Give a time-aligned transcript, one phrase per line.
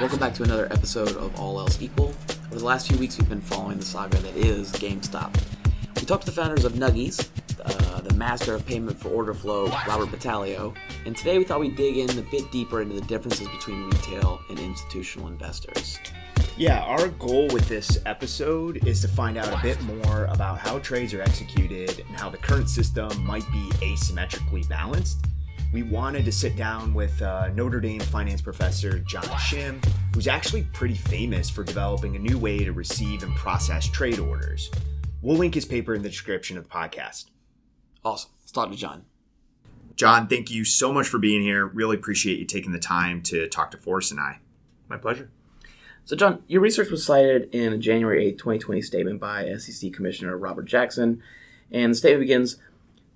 [0.00, 2.14] Welcome back to another episode of All Else Equal.
[2.46, 5.32] Over the last few weeks, we've been following the saga that is GameStop.
[5.96, 7.28] We talked to the founders of Nuggies,
[7.64, 10.74] uh, the master of payment for order flow, Robert Battalio,
[11.06, 14.40] and today we thought we'd dig in a bit deeper into the differences between retail
[14.48, 15.98] and institutional investors.
[16.56, 20.78] Yeah, our goal with this episode is to find out a bit more about how
[20.80, 25.26] trades are executed and how the current system might be asymmetrically balanced.
[25.72, 29.82] We wanted to sit down with uh, Notre Dame finance professor John Shim,
[30.14, 34.70] who's actually pretty famous for developing a new way to receive and process trade orders.
[35.22, 37.30] We'll link his paper in the description of the podcast.
[38.04, 38.32] Awesome.
[38.42, 39.06] Let's talk to John.
[39.96, 41.64] John, thank you so much for being here.
[41.64, 44.40] Really appreciate you taking the time to talk to Forrest and I.
[44.88, 45.30] My pleasure.
[46.04, 50.36] So, John, your research was cited in a January 8, 2020 statement by SEC Commissioner
[50.36, 51.22] Robert Jackson.
[51.70, 52.58] And the statement begins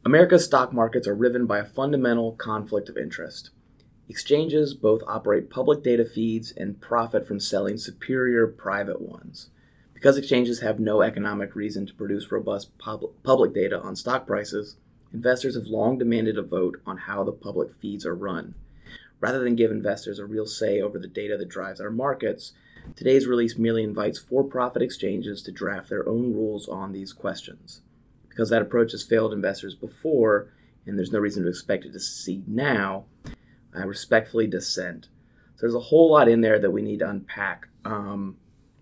[0.07, 3.51] America's stock markets are riven by a fundamental conflict of interest.
[4.09, 9.51] Exchanges both operate public data feeds and profit from selling superior private ones.
[9.95, 14.77] Because exchanges have no economic reason to produce robust pub- public data on stock prices,
[15.13, 18.55] investors have long demanded a vote on how the public feeds are run.
[19.19, 22.53] Rather than give investors a real say over the data that drives our markets,
[22.95, 27.81] today's release merely invites for profit exchanges to draft their own rules on these questions
[28.37, 30.53] because that approach has failed investors before,
[30.85, 33.07] and there's no reason to expect it to succeed now,
[33.75, 35.09] I respectfully dissent.
[35.55, 38.37] So there's a whole lot in there that we need to unpack, um,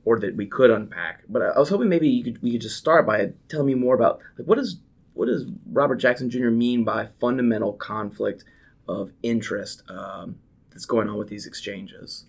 [0.04, 1.22] or that we could unpack.
[1.28, 3.94] But I was hoping maybe you could, we could just start by telling me more
[3.94, 4.80] about like what does
[5.12, 6.50] what does Robert Jackson Jr.
[6.50, 8.44] mean by fundamental conflict
[8.88, 12.24] of interest um, that's going on with these exchanges?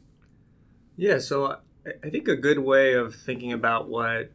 [0.95, 1.57] Yeah, so
[2.03, 4.31] I think a good way of thinking about what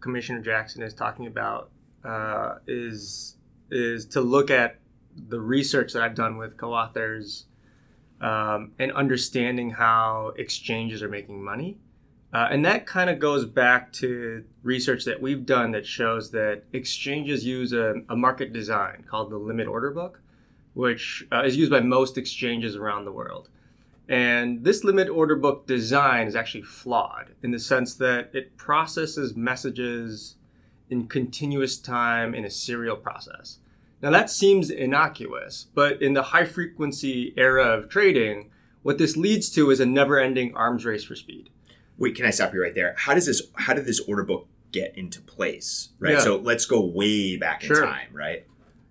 [0.00, 1.70] Commissioner Jackson is talking about
[2.04, 3.36] uh, is
[3.70, 4.78] is to look at
[5.16, 7.46] the research that I've done with co-authors
[8.20, 11.78] um, and understanding how exchanges are making money.
[12.32, 16.62] Uh, and that kind of goes back to research that we've done that shows that
[16.72, 20.20] exchanges use a, a market design called the limit order book,
[20.74, 23.48] which uh, is used by most exchanges around the world.
[24.08, 29.34] And this limit order book design is actually flawed in the sense that it processes
[29.34, 30.36] messages
[30.90, 33.58] in continuous time in a serial process.
[34.02, 38.50] Now that seems innocuous, but in the high frequency era of trading,
[38.82, 41.50] what this leads to is a never ending arms race for speed.
[41.98, 42.94] Wait, can I stop you right there?
[42.98, 45.90] How does this how did this order book get into place?
[45.98, 46.14] Right.
[46.14, 46.20] Yeah.
[46.20, 47.82] So let's go way back Sure.
[47.84, 48.46] in time, right?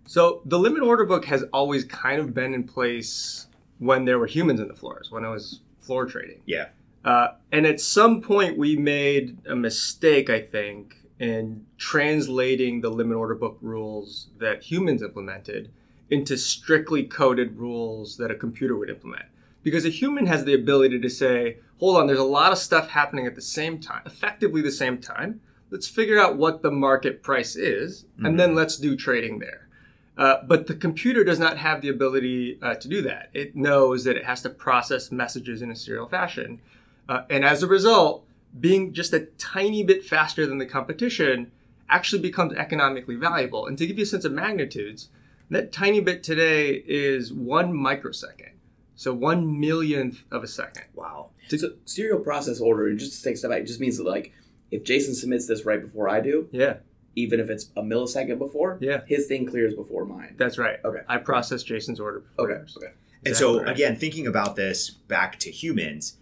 [0.06, 3.48] So the limit order book has always kind of been in place
[3.80, 6.42] when there were humans in the floors, when it was floor trading.
[6.46, 6.68] Yeah.
[7.04, 13.18] Uh, and at some point, we made a mistake, I think, in translating the limit
[13.18, 15.70] order book rules that humans implemented
[16.10, 19.26] into strictly coded rules that a computer would implement.
[19.62, 22.90] Because a human has the ability to say, hold on, there's a lot of stuff
[22.90, 25.42] happening at the same time, effectively the same time.
[25.70, 29.68] Let's figure out what the market price is, and then let's do trading there.
[30.18, 33.30] Uh, but the computer does not have the ability uh, to do that.
[33.34, 36.60] It knows that it has to process messages in a serial fashion.
[37.08, 38.26] Uh, and as a result,
[38.58, 41.52] being just a tiny bit faster than the competition
[41.90, 43.66] actually becomes economically valuable.
[43.66, 45.10] And to give you a sense of magnitudes,
[45.50, 48.52] that tiny bit today is one microsecond.
[48.96, 50.84] So one millionth of a second.
[50.94, 51.30] Wow.
[51.48, 54.34] So serial process order, just to take a step back, just means that like
[54.72, 56.78] if Jason submits this right before I do, Yeah,
[57.16, 59.02] even if it's a millisecond before, Yeah.
[59.08, 60.36] his thing clears before mine.
[60.38, 60.78] that's right.
[60.86, 61.00] Okay.
[61.08, 62.60] I process Jason's order before Okay.
[62.60, 62.78] yours.
[62.78, 62.92] Okay.
[63.26, 63.76] And so Exactly right.
[63.76, 66.18] again, thinking about this back to humans,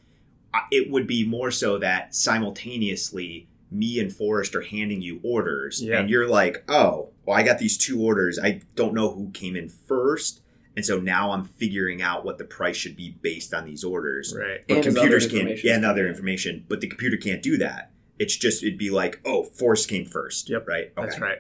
[0.72, 6.00] it would be more so that simultaneously me and Forrest are handing you orders Yeah.
[6.00, 8.40] and you're like, "Oh, well I got these two orders.
[8.42, 10.42] I don't know who came in first.
[10.76, 14.34] And so now I'm figuring out what the price should be based on these orders.
[14.38, 14.62] Right.
[14.68, 17.58] But And computers other can't information yeah, and other information, but the computer can't do
[17.58, 17.92] that.
[18.20, 20.50] It's just it'd be like, "Oh, Forrest came first.
[20.50, 20.68] Yep.
[20.68, 20.96] Right?
[20.96, 21.40] That's right.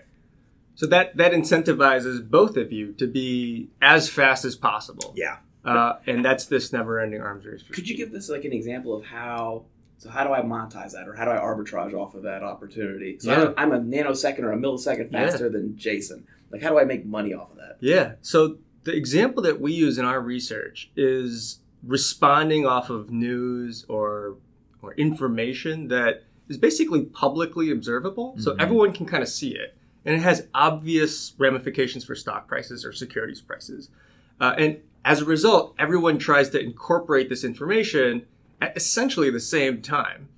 [0.75, 5.13] So that that incentivizes both of you to be as fast as possible.
[5.15, 5.37] Yeah.
[5.67, 7.61] Uh, and that's this never-ending arms race.
[7.71, 9.65] Could you give this like an example of how?
[9.99, 13.17] So how do I monetize that, or how do I arbitrage off of that opportunity?
[13.19, 13.53] So Yeah.
[13.57, 15.25] I'm, I'm a nanosecond or a millisecond Yeah.
[15.29, 16.25] faster than Jason.
[16.51, 17.77] Like, how do I make money off of that?
[17.81, 18.13] Yeah.
[18.21, 24.35] So the example that we use in our research is responding off of news or
[24.81, 28.61] or information that is basically publicly observable, so Mhm.
[28.61, 29.75] everyone can kind of see it,
[30.05, 33.89] and it has obvious ramifications for stock prices or securities prices.
[34.39, 38.25] Uh, and as a result, everyone tries to incorporate this information
[38.61, 40.29] at essentially the same time.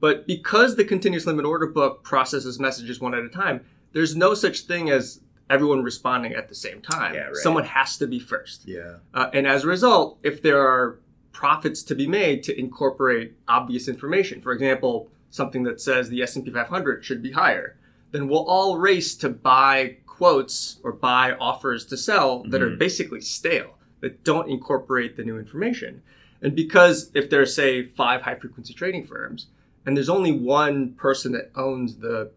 [0.00, 4.34] But because the continuous limit order book processes messages one at a time, there's no
[4.34, 5.20] such thing as
[5.50, 7.14] everyone responding at the same time.
[7.14, 7.36] Yeah, right.
[7.36, 8.68] Someone has to be first.
[8.68, 8.96] Yeah.
[9.14, 10.98] Uh, and as a result, if there are
[11.32, 14.40] profits to be made to incorporate obvious information.
[14.40, 17.76] For example, something that says the S&P 500 should be higher.
[18.10, 22.78] Then we'll all race to buy quotes or buy offers to sell that are Mhm.
[22.78, 26.02] basically stale, that don't incorporate the new information.
[26.40, 29.46] And because if there's say five high frequency trading firms
[29.84, 32.30] and there's only one person that owns the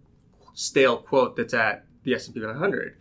[0.53, 2.97] stale quote that's at the S&P 500,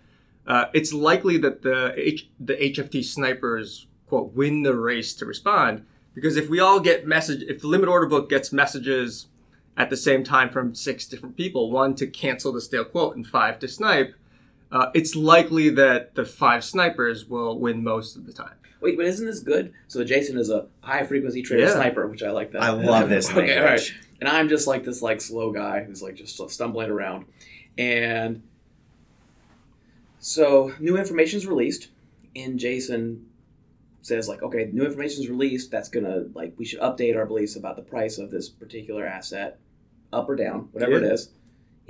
[0.47, 5.87] uh, it's likely that the H- the HFT snipers quote win the race to respond
[6.15, 9.29] because if we all get message if the limit order book gets messages
[9.77, 13.27] at the same time from six different people, one to cancel the stale quote and
[13.27, 14.15] five to snipe,
[14.73, 18.55] uh, it's likely that the five snipers will win most of the time.
[18.81, 19.73] Wait, but isn't this good?
[19.89, 21.75] So Jason is a high frequency trader Yeah.
[21.75, 22.63] sniper, which I like that.
[22.63, 23.93] I love this okay, all right.
[24.21, 27.27] And I'm just like this like slow guy who's like just stumbling around.
[27.77, 28.43] And
[30.19, 31.89] so new information is released,
[32.37, 33.27] and Jason
[34.03, 35.71] says like, okay, new information is released.
[35.71, 39.59] That's gonna like we should update our beliefs about the price of this particular asset,
[40.13, 41.13] up or down, whatever it Yeah.
[41.13, 41.31] is.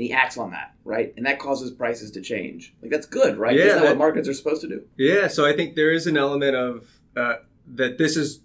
[0.00, 1.12] And he acts on that, right?
[1.18, 2.72] And that causes prices to change.
[2.80, 3.54] Like that's good, right?
[3.54, 4.82] Yeah, Isn't that, that- what markets are supposed to do?
[4.96, 7.34] Yeah, so I think there is an element of uh,
[7.74, 8.40] that this is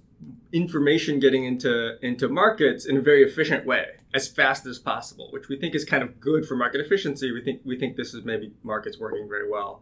[0.51, 5.47] information getting into into markets in a very efficient way, as fast as possible, which
[5.47, 7.31] we think is kind of good for market efficiency.
[7.31, 9.81] We think we think this is maybe markets working very well.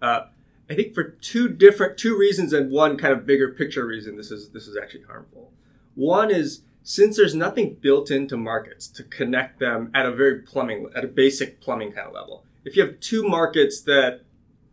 [0.00, 0.26] Uh,
[0.70, 4.30] I think for two different two reasons and one kind of bigger picture reason this
[4.30, 5.50] is this is actually harmful.
[5.96, 10.90] One is since there's nothing built into markets to connect them at a very plumbing
[10.94, 12.44] at a basic plumbing kind of level.
[12.64, 14.22] If you have two markets that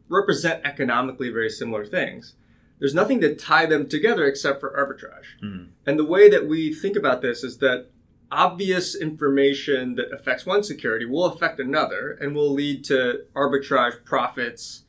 [0.10, 2.34] represent economically very similar things.
[2.80, 5.42] There's nothing to tie them together except for arbitrage.
[5.44, 5.70] Mhm.
[5.86, 7.88] And the way that we think about this is that
[8.32, 14.84] obvious information that affects one security will affect another and will lead to arbitrage profits.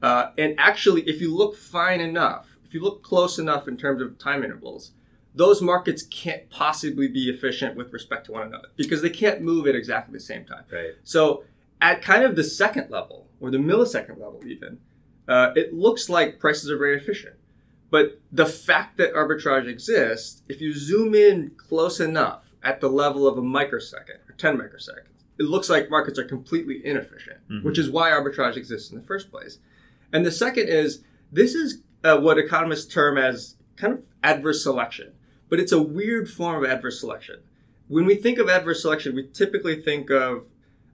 [0.00, 4.00] Uh, and actually, if you look fine enough, if you look close enough in terms
[4.00, 4.92] of time intervals,
[5.36, 9.66] those markets can't possibly be efficient with respect to one another because they can't move
[9.66, 10.64] at exactly the same time.
[10.72, 10.94] Right.
[11.04, 11.44] So
[11.80, 14.78] at kind of the second level, or the millisecond level even,
[15.28, 17.34] uh, it looks like prices are very efficient.
[17.90, 23.28] But the fact that arbitrage exists, if you zoom in close enough at the level
[23.28, 27.62] of a microsecond or 10 microseconds, it looks like markets are completely inefficient, Mhm.
[27.62, 29.58] which is why arbitrage exists in the first place.
[30.12, 35.12] And the second is this is uh, what economists term as kind of adverse selection,
[35.48, 37.40] but it's a weird form of adverse selection.
[37.88, 40.44] When we think of adverse selection, we typically think of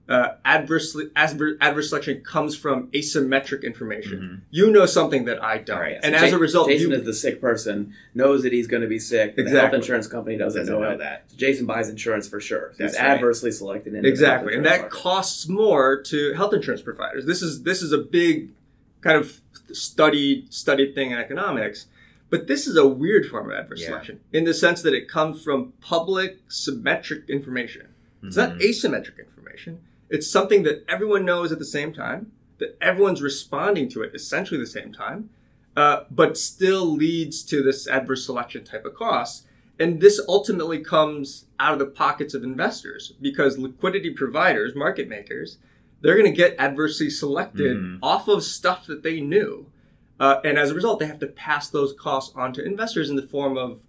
[0.09, 4.19] uh, adversely adverse, adverse selection comes from asymmetric information.
[4.19, 4.41] Mhm.
[4.51, 5.97] You know something that I don't, Right.
[6.03, 8.81] and So as a result, Jason you, is the sick person, knows that he's going
[8.81, 9.37] to be sick.
[9.37, 11.23] The health insurance company doesn't, Doesn't know, know that.
[11.29, 12.73] So Jason buys insurance for sure.
[12.75, 13.01] So he's right.
[13.11, 13.93] adversely selected.
[13.93, 14.91] Into the health exactly, and that market.
[14.91, 17.25] costs more to health insurance providers.
[17.25, 18.49] This is this is a big
[18.99, 19.39] kind of
[19.71, 21.85] studied studied thing in economics.
[22.33, 23.89] But this is a weird form of adverse Yeah.
[23.89, 27.89] selection in the sense that it comes from public symmetric information.
[28.23, 28.61] It's not Mhm.
[28.61, 29.81] asymmetric information.
[30.09, 34.59] It's something that everyone knows at the same time, that everyone's responding to it essentially
[34.59, 35.29] the same time,
[35.77, 39.45] uh, but still leads to this adverse selection type of cost.
[39.77, 45.59] And this ultimately comes out of the pockets of investors because liquidity providers, market makers,
[46.01, 47.99] they're going to get adversely selected Mhm.
[48.01, 49.67] off of stuff that they knew.
[50.19, 53.15] Uh, and as a result, they have to pass those costs on to investors in
[53.15, 53.79] the form of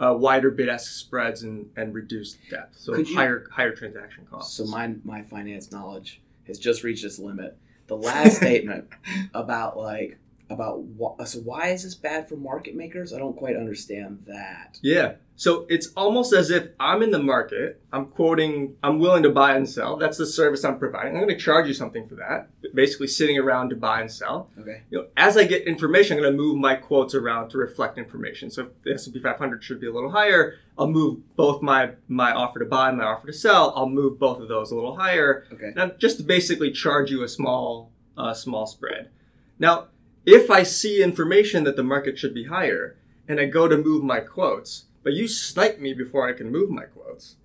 [0.00, 4.56] uh, wider bid-ask spreads and, and reduced depth, so Could you- higher higher transaction costs.
[4.56, 7.56] So my my finance knowledge has just reached its limit.
[7.86, 8.88] The last statement
[9.34, 10.18] about like
[10.50, 13.12] about wh- so why is this bad for market makers?
[13.12, 14.78] I don't quite understand that.
[14.82, 15.14] Yeah.
[15.36, 19.56] So it's almost as if I'm in the market, I'm quoting, I'm willing to buy
[19.56, 19.96] and sell.
[19.96, 21.14] That's the service I'm providing.
[21.16, 22.50] I'm going to charge you something for that.
[22.72, 24.50] Basically, sitting around to buy and sell.
[24.58, 24.82] Okay.
[24.90, 27.98] You know, as I get information, I'm going to move my quotes around to reflect
[27.98, 28.48] information.
[28.48, 32.32] So if the S&P 500 should be a little higher, I'll move both my my
[32.32, 33.72] offer to buy and my offer to sell.
[33.76, 35.46] I'll move both of those a little higher.
[35.52, 35.72] Okay.
[35.74, 39.10] Now, just to basically charge you a small, uh, small spread.
[39.58, 39.88] Now,
[40.26, 42.96] if I see information that the market should be higher,
[43.28, 46.70] and I go to move my quotes, but you snipe me before I can move
[46.70, 47.36] my quotes,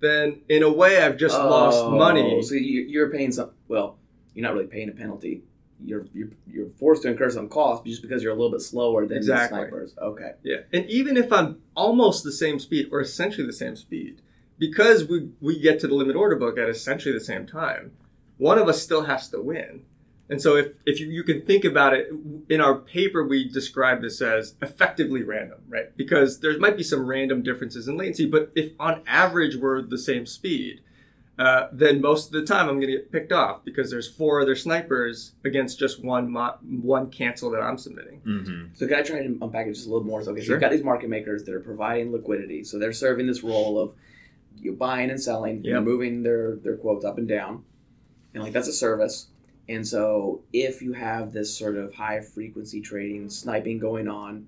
[0.00, 2.40] then in a way I've just lost Oh, money.
[2.42, 3.50] So you- you're paying some.
[3.68, 3.98] Well,
[4.34, 5.42] you're not really paying a penalty.
[5.84, 9.06] You're you're, you're forced to incur some cost just because you're a little bit slower
[9.06, 9.58] than Exactly.
[9.60, 9.94] the snipers.
[10.00, 10.32] Okay.
[10.42, 14.20] Yeah, and even if I'm almost the same speed or essentially the same speed,
[14.58, 17.92] because we we get to the limit order book at essentially the same time,
[18.38, 19.82] one of us still has to win.
[20.30, 22.08] And so if if you, you can think about it
[22.48, 25.96] in our paper we describe this as effectively random, right?
[25.96, 29.98] Because there might be some random differences in latency, but if on average we're the
[29.98, 30.80] same speed,
[31.38, 34.40] uh, then most of the time I'm going to get picked off because there's four
[34.40, 38.20] other snipers against just one mo- one cancel that I'm submitting.
[38.26, 38.74] Mm-hmm.
[38.74, 40.20] So can I try and unpack it just a little more?
[40.22, 42.64] So, okay, so you've got these market makers that are providing liquidity.
[42.64, 43.94] So they're serving this role of
[44.60, 47.62] you know, buying and selling, you know, moving their their quotes up and down,
[48.34, 49.28] and like that's a service.
[49.68, 54.46] And so if you have this sort of high frequency trading, sniping going on,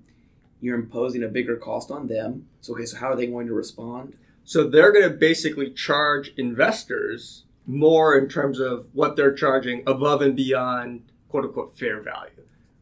[0.61, 2.47] you're imposing a bigger cost on them.
[2.61, 4.15] So okay, so how are they going to respond?
[4.43, 10.21] So they're going to basically charge investors more in terms of what they're charging above
[10.21, 12.31] and beyond quote unquote fair value,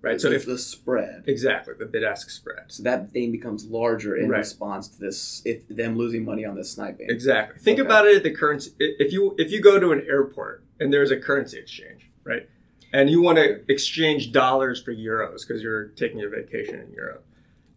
[0.01, 0.19] right?
[0.19, 1.23] So it's if the spread.
[1.27, 2.63] exactly the bid ask spread.
[2.69, 4.39] So that thing becomes larger in Right.
[4.39, 7.09] response to this, if them losing money on this sniping.
[7.09, 7.59] Exactly.
[7.61, 7.85] Think Okay.
[7.85, 8.71] about it at the currency.
[8.79, 12.49] If you if you go to an airport and there's a currency exchange, right,
[12.93, 17.25] and you want to exchange dollars for euros because you're taking a vacation in Europe.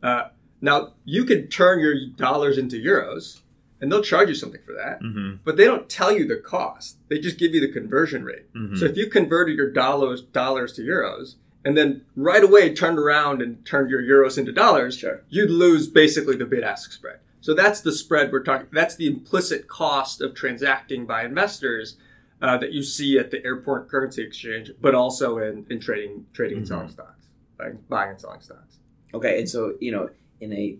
[0.02, 0.28] Uh,
[0.60, 3.40] now you can turn your dollars into euros,
[3.80, 5.00] and they'll charge you something for that.
[5.02, 5.36] Mm-hmm.
[5.44, 6.98] But they don't tell you the cost.
[7.08, 8.52] They just give you the conversion rate.
[8.54, 8.78] Mhm.
[8.78, 13.42] So if you converted your dollars dollars to euros and then right away turned around
[13.42, 15.22] and turned your euros into dollars, Sure.
[15.28, 17.18] you'd lose basically the bid ask spread.
[17.40, 18.68] So that's the spread we're talking.
[18.72, 21.96] That's the implicit cost of transacting by investors
[22.42, 26.58] uh, that you see at the airport currency exchange, but also in, in trading trading
[26.58, 28.78] and selling stocks, buying, buying and selling stocks.
[29.14, 30.76] Okay, and so you know, in a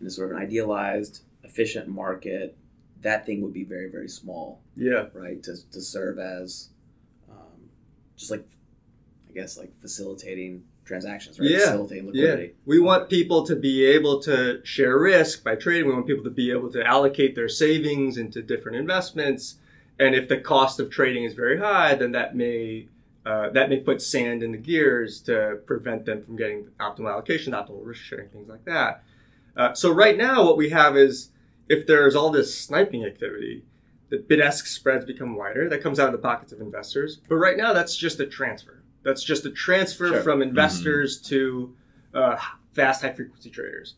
[0.00, 2.56] in a sort of an idealized, efficient market,
[3.00, 5.06] that thing would be very, very small, Yeah.
[5.14, 5.42] right?
[5.44, 6.68] To, to serve as
[7.30, 7.68] um,
[8.16, 8.46] just like
[9.28, 11.48] I guess like facilitating transactions, right?
[11.48, 12.52] Yeah, Facilitating liquidity.
[12.66, 15.86] We want people to be able to share risk by trading.
[15.86, 19.56] We want people to be able to allocate their savings into different investments.
[20.02, 22.88] And if the cost of trading is very high, then that may
[23.24, 27.52] uh, that may put sand in the gears to prevent them from getting optimal allocation,
[27.52, 29.04] optimal risk sharing, things like that.
[29.56, 31.28] Uh, so right now, what we have is
[31.68, 33.62] if there's all this sniping activity,
[34.08, 35.68] the bid-ask spreads become wider.
[35.68, 37.20] That comes out of the pockets of investors.
[37.28, 38.82] But right now, that's just a transfer.
[39.04, 40.22] That's just a transfer Sure.
[40.22, 41.76] from investors to
[42.12, 42.36] uh,
[42.72, 43.94] fast, high-frequency traders.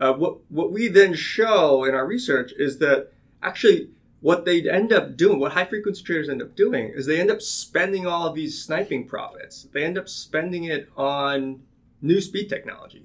[0.00, 3.90] Uh, what what we then show in our research is that actually
[4.24, 7.42] what they end up doing, what high-frequency traders end up doing, is they end up
[7.42, 9.68] spending all of these sniping profits.
[9.70, 11.60] They end up spending it on
[12.00, 13.04] new speed technology,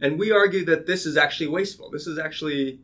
[0.00, 1.90] and we argue that this is actually wasteful.
[1.90, 2.80] This is actually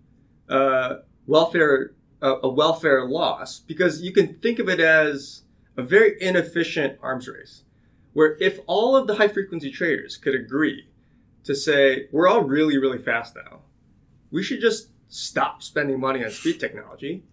[0.51, 5.45] uh, welfare a, a welfare loss because you can think of it as
[5.79, 7.65] a very inefficient arms race
[8.13, 10.91] where if all of the high frequency traders could agree
[11.45, 13.61] to say we're all really really fast now
[14.31, 17.25] we should just stop spending money on speed technology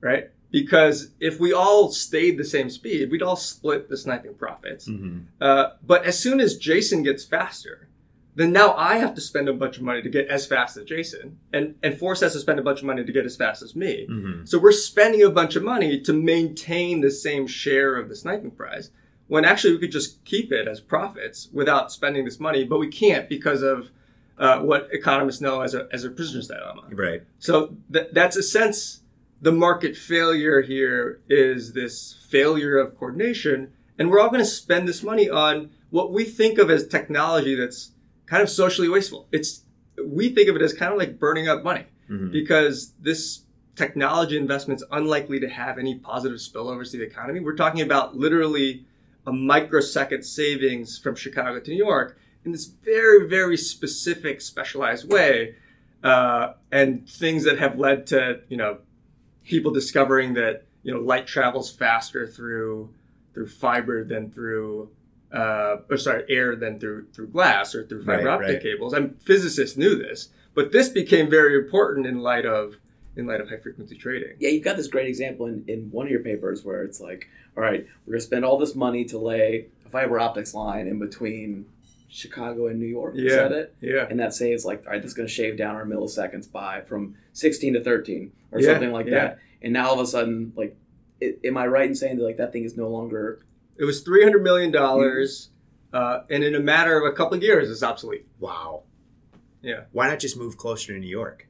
[0.00, 4.88] right because if we all stayed the same speed we'd all split the sniping profits
[4.88, 5.18] Mm-hmm.
[5.40, 7.88] uh, but as soon as Jason gets faster,
[8.34, 10.84] then now I have to spend a bunch of money to get as fast as
[10.84, 13.62] Jason, and and Forrest has to spend a bunch of money to get as fast
[13.62, 14.06] as me.
[14.10, 14.44] Mm-hmm.
[14.44, 18.50] So we're spending a bunch of money to maintain the same share of the sniping
[18.50, 18.90] prize,
[19.26, 22.88] when actually we could just keep it as profits without spending this money, but we
[22.88, 23.88] can't because of
[24.36, 26.82] uh, what economists know as a as a prisoner's dilemma.
[26.92, 27.22] Right.
[27.38, 29.00] So th- that's a sense
[29.46, 34.88] the market failure here is this failure of coordination, and we're all going to spend
[34.88, 37.92] this money on what we think of as technology that's
[38.26, 39.28] kind of socially wasteful.
[39.30, 39.62] It's
[40.04, 42.32] we think of it as kind of like burning up money Mhm.
[42.32, 43.42] because this
[43.76, 47.38] technology investment's unlikely to have any positive spillovers to the economy.
[47.38, 48.84] We're talking about literally
[49.28, 55.54] a microsecond savings from Chicago to New York in this very, very specific, specialized way,
[56.02, 58.78] uh, and things that have led to you know
[59.46, 62.92] people discovering that you know light travels faster through
[63.34, 64.90] through fiber than through
[65.32, 68.62] uh, or sorry air than through through glass or through fiber Right, optic right.
[68.62, 68.92] cables.
[68.92, 72.76] And physicists knew this, but this became very important in light of
[73.16, 74.36] in light of high frequency trading.
[74.38, 77.28] Yeah, you've got this great example in, in one of your papers where it's like,
[77.56, 80.86] all right, we're going to spend all this money to lay a fiber optics line
[80.86, 81.64] in between
[82.16, 83.14] Chicago and New York.
[83.16, 83.48] Is Yeah.
[83.48, 83.74] that it?
[83.80, 84.06] Yeah.
[84.08, 86.80] And that saves like, all right, this is going to shave down our milliseconds by
[86.80, 89.12] from 16 to 13 or Yeah, something like yeah.
[89.12, 89.38] that.
[89.60, 90.76] And now all of a sudden, like,
[91.22, 93.40] i am I right in saying that like that thing is no longer?
[93.78, 95.50] It was three hundred million dollars,
[95.92, 98.26] uh, and in a matter of a couple of years, it's obsolete.
[98.38, 98.82] Wow.
[99.62, 99.84] Yeah.
[99.92, 101.46] Why not just move closer to New York?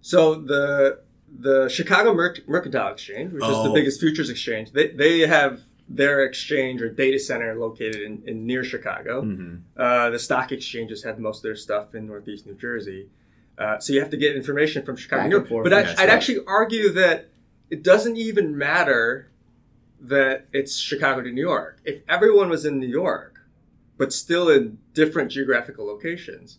[0.00, 1.00] So the
[1.38, 3.74] the Chicago Merc- Mercantile Exchange, which is the Oh.
[3.74, 8.64] biggest futures exchange, they, they have their exchange or data center located in, in near
[8.64, 9.22] Chicago.
[9.22, 9.56] Mm-hmm.
[9.76, 13.08] Uh, the stock exchanges have most of their stuff in Northeast New Jersey.
[13.56, 15.22] Uh, so you have to get information from Chicago.
[15.22, 15.48] Back New York.
[15.48, 16.08] forth, But I, I'd right.
[16.10, 17.28] actually argue that
[17.70, 19.28] it doesn't even matter
[20.00, 21.78] that it's Chicago to New York.
[21.84, 23.40] If everyone was in New York,
[23.96, 26.58] but still in different geographical locations,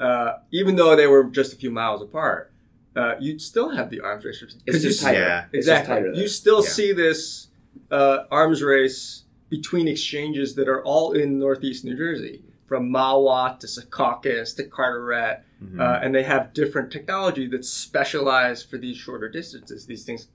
[0.00, 2.52] uh, even though they were just a few miles apart,
[2.94, 4.44] uh, you'd still have the arms race.
[4.66, 5.18] It's you just tighter.
[5.20, 5.44] Yeah.
[5.52, 5.94] It's just exactly.
[5.94, 6.12] tighter.
[6.12, 6.68] You still Yeah.
[6.70, 7.46] see this
[7.90, 13.66] uh, arms race between exchanges that are all in Northeast New Jersey, from Mahwah to
[13.66, 15.80] Secaucus to Carteret, Mhm.
[15.80, 19.86] uh, and they have different technology that's specialized for these shorter distances.
[19.86, 20.28] These things,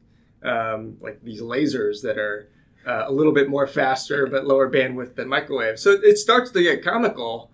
[0.44, 2.48] um, like these lasers that are
[2.86, 5.78] uh, a little bit more faster but lower bandwidth than microwave.
[5.78, 7.52] So it starts to get comical,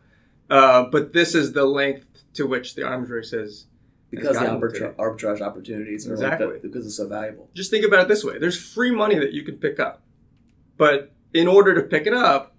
[0.52, 3.66] uh, but this is the length to which the arms race is.
[4.16, 6.48] Because the arbitra- arbitrage opportunities are like Exactly.
[6.54, 7.50] that because it's so valuable.
[7.54, 10.02] just think about it this way there's free money that you can pick up
[10.78, 12.54] but in order to pick it up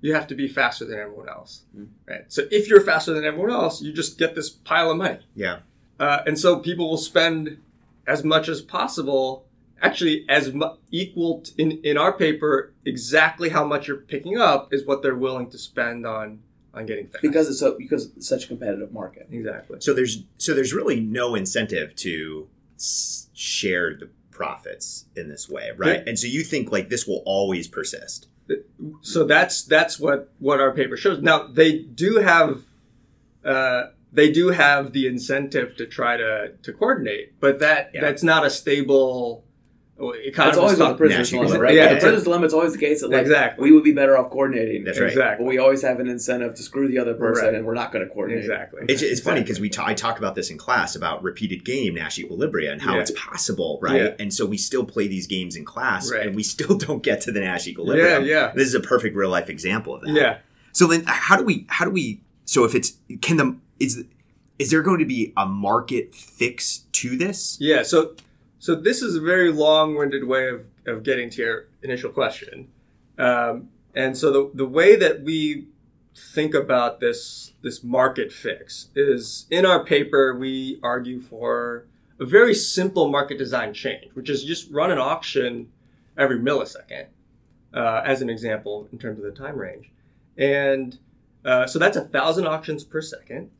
[0.00, 1.88] you have to be faster than everyone else Mm.
[2.08, 5.20] right so if you're faster than everyone else you just get this pile of money
[5.34, 5.58] yeah.
[6.00, 7.58] uh, and so people will spend
[8.06, 9.46] as much as possible
[9.80, 14.72] actually as mu- equal t- in, in our paper exactly how much you're picking up
[14.72, 16.40] is what they're willing to spend on
[16.74, 19.28] on getting fast Because it's so because it's such a competitive market.
[19.30, 25.48] exactly So there's so there's really no incentive to s- share the profits in this
[25.48, 26.00] way, right?
[26.00, 26.04] Yeah.
[26.08, 28.28] And so you think like this will always persist.
[29.02, 31.20] so that's that's what what our paper shows.
[31.22, 32.62] Now they do have
[33.44, 38.00] uh, they do have the incentive to try to to coordinate, but that Yeah.
[38.00, 39.44] that's not a stable.
[40.02, 41.74] Well, It's always with the prisoner's dilemma, right?
[41.74, 43.62] Yeah, the it's prisoner's dilemma is always the case that like Exactly.
[43.62, 44.82] we would be better off coordinating.
[44.84, 45.08] That's right.
[45.10, 45.44] Exactly.
[45.44, 47.54] But we always have an incentive to screw the other person, Right.
[47.54, 48.42] and we're not going to coordinate.
[48.44, 48.82] Exactly.
[48.88, 51.94] It's, it's funny because we ta- I talk about this in class about repeated game
[51.94, 53.00] Nash equilibria and how Yeah.
[53.02, 54.00] it's possible, right?
[54.02, 54.14] Yeah.
[54.18, 56.26] And so we still play these games in class, Right.
[56.26, 58.24] and we still don't get to the Nash equilibrium.
[58.24, 60.10] Yeah, yeah, This is a perfect real life example of that.
[60.12, 60.38] yeah.
[60.72, 61.66] So then, uh, how do we?
[61.68, 62.22] How do we?
[62.44, 64.04] So if it's can the is
[64.58, 67.56] is there going to be a market fix to this?
[67.60, 68.14] Yeah, so
[68.62, 72.68] so this is a very long-winded way of, of getting to your initial question.
[73.18, 75.66] Um, and so the, the way that we
[76.14, 81.86] think about this this market fix is in our paper we argue for
[82.20, 85.72] a very simple market design change, which is just run an auction
[86.16, 87.06] every millisecond,
[87.74, 89.90] uh, as an example in terms of the time range.
[90.38, 91.00] And
[91.44, 93.50] uh, so that's a thousand auctions per second.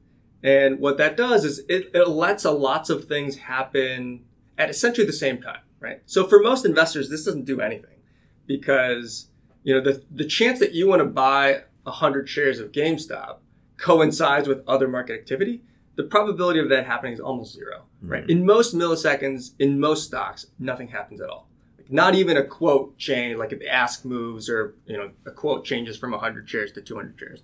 [0.45, 4.27] And what that does is it, it lets a lots of things happen
[4.59, 6.01] at essentially the same time, right?
[6.07, 8.01] So for most investors, this doesn't do anything
[8.47, 9.29] because
[9.65, 13.39] you know the the chance that you want to buy hundred shares of GameStop
[13.77, 15.63] coincides with other market activity.
[15.97, 18.23] The probability of that happening is almost zero, right?
[18.23, 18.31] Mm-hmm.
[18.31, 21.49] In most milliseconds, in most stocks, nothing happens at all.
[21.89, 25.65] Not even a quote change, like if the ask moves or you know a quote
[25.65, 27.43] changes from 100 shares to 200 shares,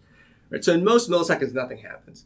[0.50, 0.64] right?
[0.64, 2.24] So in most milliseconds, nothing happens.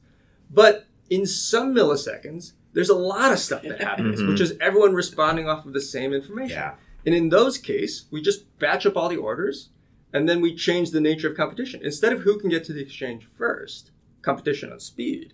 [0.50, 4.28] But in some milliseconds, there's a lot of stuff that happens, Mhm.
[4.28, 6.56] which is everyone responding off of the same information.
[6.56, 6.74] Yeah.
[7.04, 9.68] And in those cases, we just batch up all the orders
[10.12, 11.80] and then we change the nature of competition.
[11.82, 13.90] Instead of who can get to the exchange first,
[14.22, 15.32] competition on speed,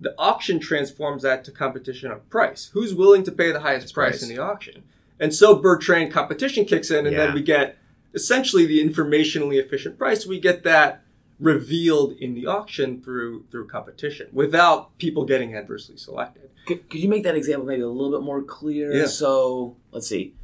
[0.00, 2.70] the auction transforms that to competition on price.
[2.72, 4.22] Who's willing to pay the highest price, price.
[4.22, 4.82] in the auction?
[5.18, 7.26] And so Bertrand competition kicks in, and Yeah.
[7.26, 7.76] then we get
[8.14, 10.26] essentially the informationally efficient price.
[10.26, 11.02] We get that
[11.40, 16.50] revealed in the auction through through competition without people getting adversely selected.
[16.66, 18.92] Could, could you make that example maybe a little bit more clear?
[18.92, 19.06] Yeah.
[19.06, 20.34] So let's see.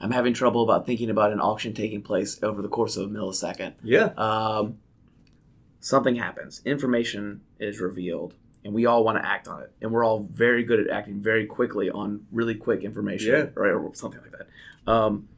[0.00, 3.12] I'm having trouble about thinking about an auction taking place over the course of a
[3.12, 3.74] millisecond.
[3.82, 4.10] Yeah.
[4.16, 4.78] Um,
[5.78, 8.34] something happens, information is revealed,
[8.64, 11.20] and we all want to act on it, and we're all very good at acting
[11.20, 13.46] very quickly on really quick information, Yeah.
[13.54, 14.90] right, or something like that.
[14.90, 15.28] Um,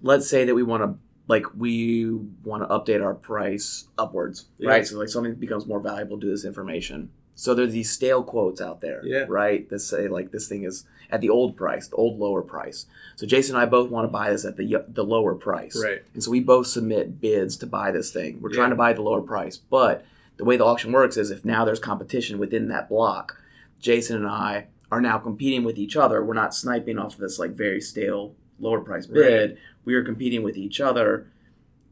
[0.00, 0.98] let's say that we want to
[1.32, 2.04] like we
[2.44, 4.68] want to update our price upwards, Yeah.
[4.68, 4.86] right?
[4.86, 7.08] So like something becomes more valuable due to this information.
[7.34, 9.24] So there's these stale quotes out there, Yeah.
[9.28, 9.66] right?
[9.70, 12.84] That say like this thing is at the old price, the old lower price.
[13.16, 16.02] So Jason and I both want to buy this at the the lower price, Right.
[16.12, 18.38] and so we both submit bids to buy this thing.
[18.42, 18.56] We're Yeah.
[18.56, 19.56] trying to buy the lower price.
[19.56, 20.04] But
[20.36, 23.40] the way the auction works is if now there's competition within that block,
[23.80, 26.22] Jason and I are now competing with each other.
[26.22, 29.58] We're not sniping off of this like very stale lower price bid.
[29.84, 31.26] We are competing with each other.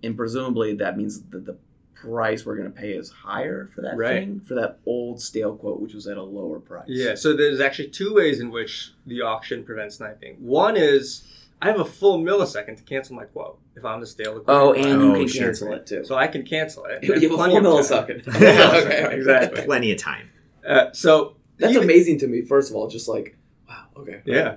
[0.02, 1.56] And presumably that means that the
[1.94, 4.20] price we're going to pay is higher for that Right.
[4.20, 6.86] thing, for that old stale quote, which was at a lower price.
[6.88, 10.36] Yeah, so there's actually two ways in which the auction prevents sniping.
[10.40, 11.24] One is
[11.60, 14.44] I have a full millisecond to cancel my quote if I'm the stale quote.
[14.48, 15.42] Oh, and Oh, you can shit.
[15.42, 16.02] cancel it too.
[16.04, 17.02] so I can cancel it.
[17.04, 17.72] you have a full plenty of time.
[17.72, 18.28] millisecond.
[18.86, 19.14] okay.
[19.14, 19.62] Exactly.
[19.66, 20.30] Plenty of time.
[20.66, 22.40] Uh, so That's even- amazing to me.
[22.40, 23.36] First of all, just like
[23.68, 23.84] wow.
[23.98, 24.22] Okay.
[24.24, 24.56] Yeah.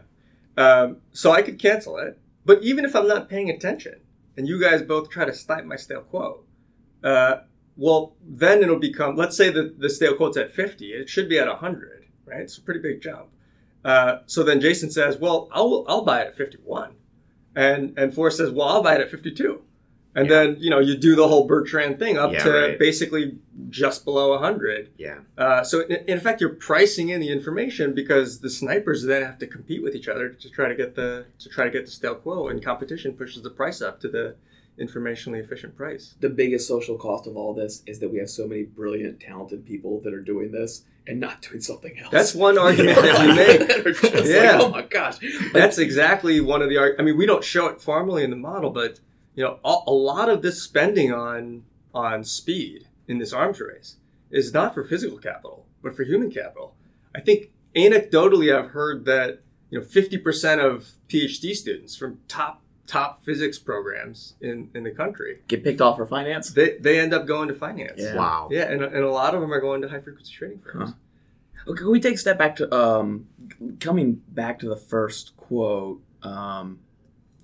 [0.57, 4.01] Um, so I could cancel it, but even if I'm not paying attention,
[4.37, 6.45] and you guys both try to snipe my stale quote,
[7.03, 7.37] uh,
[7.75, 9.15] well, then it'll become.
[9.15, 12.41] Let's say that the stale quote's at 50, it should be at 100, right?
[12.41, 13.29] It's a pretty big jump.
[13.83, 16.95] Uh, so then Jason says, "Well, I'll I'll buy it at 51,"
[17.55, 19.61] and and Forrest says, "Well, I'll buy it at 52."
[20.15, 20.43] And Yeah.
[20.43, 22.79] then, you know, you do the whole Bertrand thing up Yeah, to right.
[22.79, 23.37] basically
[23.69, 24.89] just below 100.
[24.97, 25.19] Yeah.
[25.37, 29.39] Uh, so in, in effect, you're pricing in the information because the snipers then have
[29.39, 31.91] to compete with each other to try to get the to try to get the
[31.91, 34.35] stale quo, and competition pushes the price up to the
[34.79, 36.15] informationally efficient price.
[36.19, 39.65] The biggest social cost of all this is that we have so many brilliant, talented
[39.65, 42.11] people that are doing this and not doing something else.
[42.11, 43.67] That's one argument that we make.
[43.67, 44.53] That are just Yeah.
[44.57, 45.17] like, oh my gosh.
[45.53, 46.77] That's exactly one of the.
[46.77, 48.99] arg- I mean, we don't show it formally in the model, but
[49.35, 53.97] you know, a, a lot of this spending on on speed in this arms race
[54.31, 56.75] is not for physical capital, but for human capital.
[57.15, 62.61] I think anecdotally, I've heard that you know, fifty percent of PhD students from top
[62.85, 66.51] top physics programs in in the country Get picked off for finance?
[66.51, 67.99] they they end up going to finance.
[68.01, 68.15] Yeah.
[68.15, 68.49] Wow.
[68.51, 70.91] Yeah, and, and a lot of them are going to high frequency trading firms.
[70.91, 70.95] Huh.
[71.71, 73.27] Okay, can we take a step back to um,
[73.79, 76.01] coming back to the first quote?
[76.21, 76.79] Um,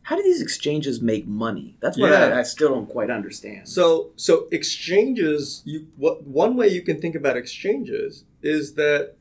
[0.09, 1.77] how do these exchanges make money?
[1.81, 2.29] That's what Yeah.
[2.29, 3.69] I, I still don't quite understand.
[3.69, 9.13] So so exchanges, you what one way you can think about exchanges is that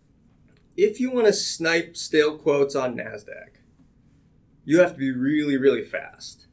[0.78, 3.60] if you want to snipe stale quotes on Nasdaq,
[4.64, 6.46] you have to be really really fast.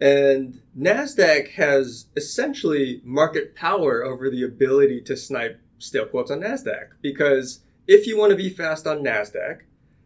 [0.00, 6.90] And Nasdaq has essentially market power over the ability to snipe stale quotes on Nasdaq
[7.00, 9.62] because if you want to be fast on Nasdaq,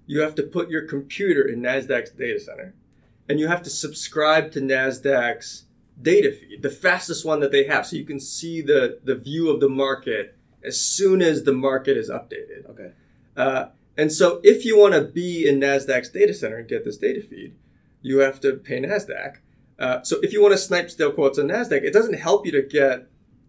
[0.07, 2.73] you have to put your computer in Nasdaq's data center
[3.29, 5.65] and you have to subscribe to Nasdaq's
[6.01, 9.51] data feed, the fastest one that they have, so you can see the, the view
[9.51, 12.69] of the market as soon as the market is updated.
[12.71, 12.93] okay.
[13.37, 16.99] Uh, and so if you want to be in NASDAQ's data center and get this
[16.99, 17.55] data feed,
[18.03, 19.37] you have to pay NASDAQ.
[19.79, 22.53] Uh, so if you want to snipe stale quotes on NASDAQ, it doesn't help you
[22.53, 23.09] to get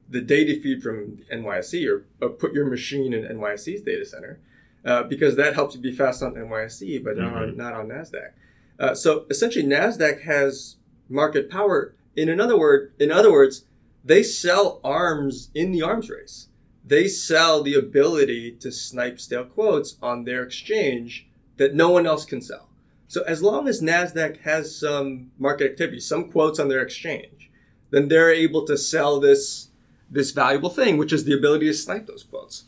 [0.09, 4.39] the data feed from NYSE or, or put your machine in NYSE's data center
[4.85, 8.31] uh, because that helps you be fast on NYSE, but not, on, not on NASDAQ.
[8.79, 10.75] Uh, so essentially, NASDAQ has
[11.09, 11.95] market power.
[12.15, 13.65] In another word, in other words,
[14.03, 16.47] they sell arms in the arms race
[16.87, 22.23] they sell the ability to snipe stale quotes on their exchange that no one else
[22.23, 22.69] can sell.
[23.07, 27.49] So as long as Nasdaq has some market activity, some quotes on their exchange,
[27.89, 29.69] then they're able to sell this
[30.09, 32.63] this valuable thing, which is the ability to snipe those quotes.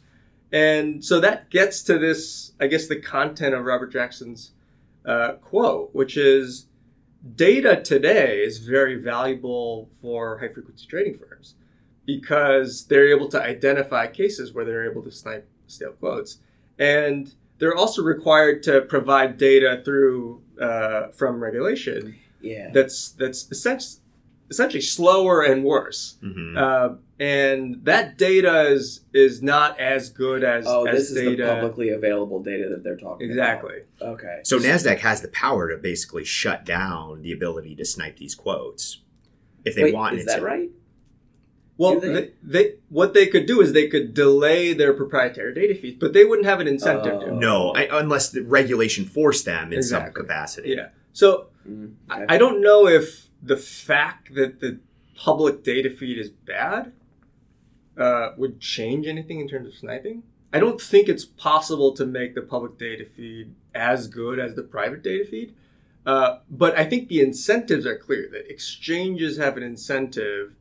[0.51, 4.51] And so that gets to this, I guess, the content of Robert Jackson's
[5.09, 6.67] uh, quote, which is
[7.35, 11.55] data today is very valuable for high frequency trading firms
[12.05, 16.31] because they're able to identify cases where they're able to snipe stale quotes.
[16.77, 22.69] And they're also required to provide data through uh, from regulation Yeah.
[22.73, 24.01] that's that's essentially,
[24.49, 26.17] essentially slower and worse.
[26.21, 31.15] hmm Uh, and that data is is not as good as, oh, as this is
[31.23, 31.43] data.
[31.43, 33.81] the publicly available data that they're talking exactly.
[33.99, 34.13] about.
[34.13, 34.29] Exactly.
[34.29, 34.39] Okay.
[34.43, 39.01] So NASDAQ has the power to basically shut down the ability to snipe these quotes
[39.65, 40.45] if they Wait, wanted is that to.
[40.45, 40.69] right?
[41.77, 42.13] Well, they?
[42.13, 42.31] they?
[42.43, 46.25] They, what they could do is they could delay their proprietary data feeds, but they
[46.25, 47.25] wouldn't have an incentive Oh.
[47.27, 47.31] to.
[47.35, 50.69] No, I, unless the regulation forced them in some capacity.
[50.77, 50.89] Yeah.
[51.13, 52.35] So Mm, I.
[52.35, 54.79] I don't know if the fact that the
[55.15, 56.93] public data feed is bad
[57.99, 60.23] uh, would change anything in terms of sniping.
[60.51, 64.63] I don't think it's possible to make the public data feed as good as the
[64.63, 65.53] private data feed.
[66.05, 70.55] Uh, but I think the incentives are clear that exchanges have an incentive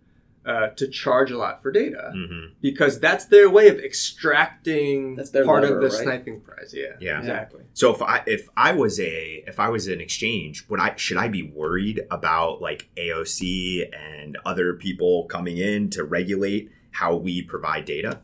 [0.44, 5.30] uh, to charge a lot for data hmm because that's their way of extracting That's
[5.30, 6.04] their part lever, of the right?
[6.04, 6.72] sniping prize.
[6.74, 7.18] Yeah, Yeah.
[7.18, 7.62] exactly.
[7.74, 11.16] So if I if I was a if I was an exchange, would I should
[11.16, 17.42] I be worried about like AOC and other people coming in to regulate how we
[17.42, 18.20] provide data?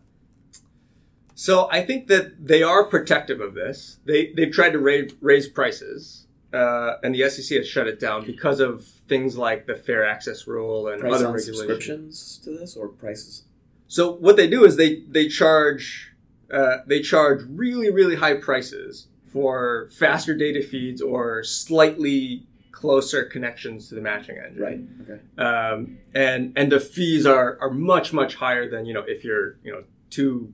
[1.34, 3.98] So I think that they are protective of this.
[4.04, 8.24] They they've tried to raise raise prices, uh, and the SEC has shut it down
[8.24, 11.58] because of things like the fair access rule and Price other on regulations.
[11.58, 13.42] subscriptions to this or prices?
[13.88, 16.12] So what they do is they they charge
[16.52, 22.46] uh, they charge really really high prices for faster data feeds or slightly
[22.84, 24.62] closer connections to the matching engine.
[24.62, 24.80] Right.
[25.02, 25.20] Okay.
[25.38, 29.56] um, and and the fees are are much much higher than you know if you're
[29.64, 30.52] you know two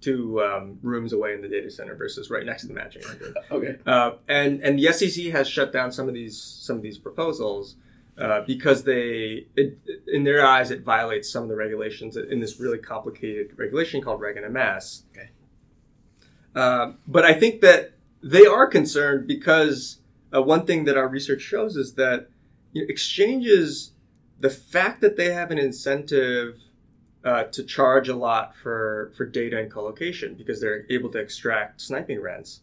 [0.00, 3.34] two um, rooms away in the data center versus right next to the matching engine.
[3.50, 3.76] Okay.
[3.84, 7.74] Uh, and and the SEC has shut down some of these some of these proposals
[8.18, 12.60] uh, because they it, in their eyes it violates some of the regulations in this
[12.60, 15.02] really complicated regulation called Reg NMS.
[15.10, 15.30] Okay.
[16.54, 19.98] Uh, but I think that they are concerned because
[20.34, 22.28] uh, one thing that our research shows is that
[22.72, 23.92] you know, exchanges,
[24.40, 26.58] the fact that they have an incentive
[27.24, 31.80] uh, to charge a lot for, for data and colocation because they're able to extract
[31.80, 32.60] sniping rents,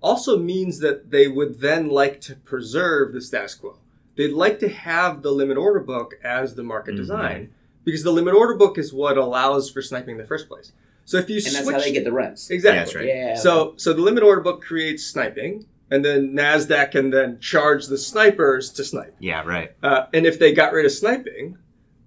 [0.00, 3.76] also means that they would then like to preserve the status quo.
[4.16, 6.98] they'd like to have the limit order book as the market Mhm.
[6.98, 7.50] design
[7.84, 10.72] because the limit order book is what allows for sniping in the first place.
[11.06, 12.50] So if you and that's switch, how they get the rents.
[12.50, 13.06] exactly, Yeah, that's right.
[13.06, 13.34] Yeah.
[13.36, 17.98] So so the limit order book creates sniping, and then Nasdaq can then charge the
[17.98, 19.14] snipers to snipe.
[19.18, 19.72] Yeah, right.
[19.82, 21.58] Uh, and if they got rid of sniping,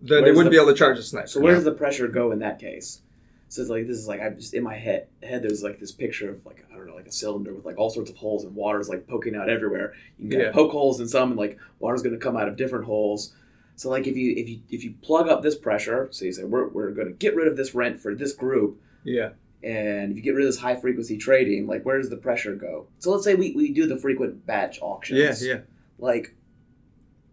[0.01, 1.27] then they wouldn't the- be able to charge the sniper.
[1.27, 3.01] So where does the pressure go in that case?
[3.49, 5.07] So it's like this is like I'm just in my head.
[5.21, 7.77] Head there's like this picture of like I don't know like a cylinder with like
[7.77, 9.93] all sorts of holes and water's like poking out everywhere.
[10.17, 10.51] You can Yeah.
[10.51, 13.33] poke holes in some and like water's going to come out of different holes.
[13.75, 16.43] So like if you if you if you plug up this pressure, so you say
[16.45, 19.29] we're we're going to get rid of this rent for this group, yeah,
[19.63, 22.55] and if you get rid of this high frequency trading, like where does the pressure
[22.55, 22.87] go?
[22.99, 25.43] So let's say we, we do the frequent batch auctions.
[25.45, 25.59] yeah, yeah.
[25.99, 26.35] Like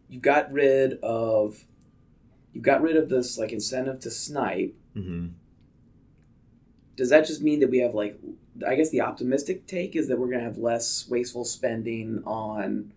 [0.09, 1.65] you got rid of
[2.53, 5.29] you got rid of this like incentive to snipe hmm
[6.97, 8.19] does that just mean that we have like
[8.67, 12.93] i guess the optimistic take is that we're going to have less wasteful spending on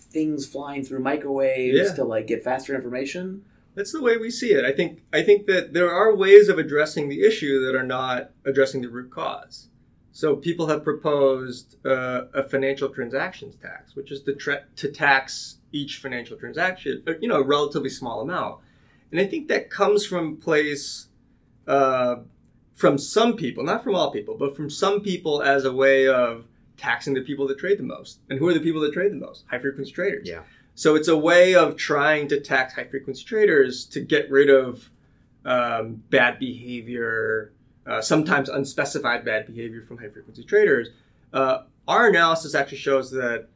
[0.00, 1.94] things flying through microwaves Yeah.
[1.94, 3.44] to like get faster information
[3.78, 4.64] That's the way we see it.
[4.64, 8.32] I think I think that there are ways of addressing the issue that are not
[8.44, 9.68] addressing the root cause.
[10.10, 15.58] So people have proposed uh, a financial transactions tax, which is to, tra- to tax
[15.70, 18.62] each financial transaction, uh, you know, a relatively small amount.
[19.12, 21.06] And I think that comes from place
[21.68, 22.16] uh,
[22.74, 26.46] from some people, not from all people, but from some people as a way of
[26.76, 28.18] taxing the people that trade the most.
[28.28, 29.44] And who are the people that trade the most?
[29.48, 30.26] High frequency traders.
[30.28, 30.42] Yeah.
[30.78, 34.88] So it's a way of trying to tax high frequency traders to get rid of
[35.44, 37.52] um, bad behavior,
[37.84, 40.90] uh, sometimes unspecified bad behavior from high frequency traders.
[41.32, 43.48] Uh, our analysis actually shows that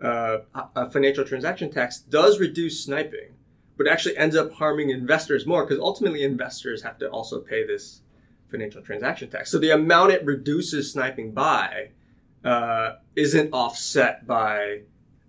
[0.00, 0.38] uh,
[0.76, 3.34] a- financial transaction tax does reduce sniping,
[3.76, 8.02] but actually ends up harming investors more because ultimately investors have to also pay this
[8.52, 9.50] financial transaction tax.
[9.50, 11.88] So the amount it reduces sniping by
[12.44, 14.82] uh, isn't offset by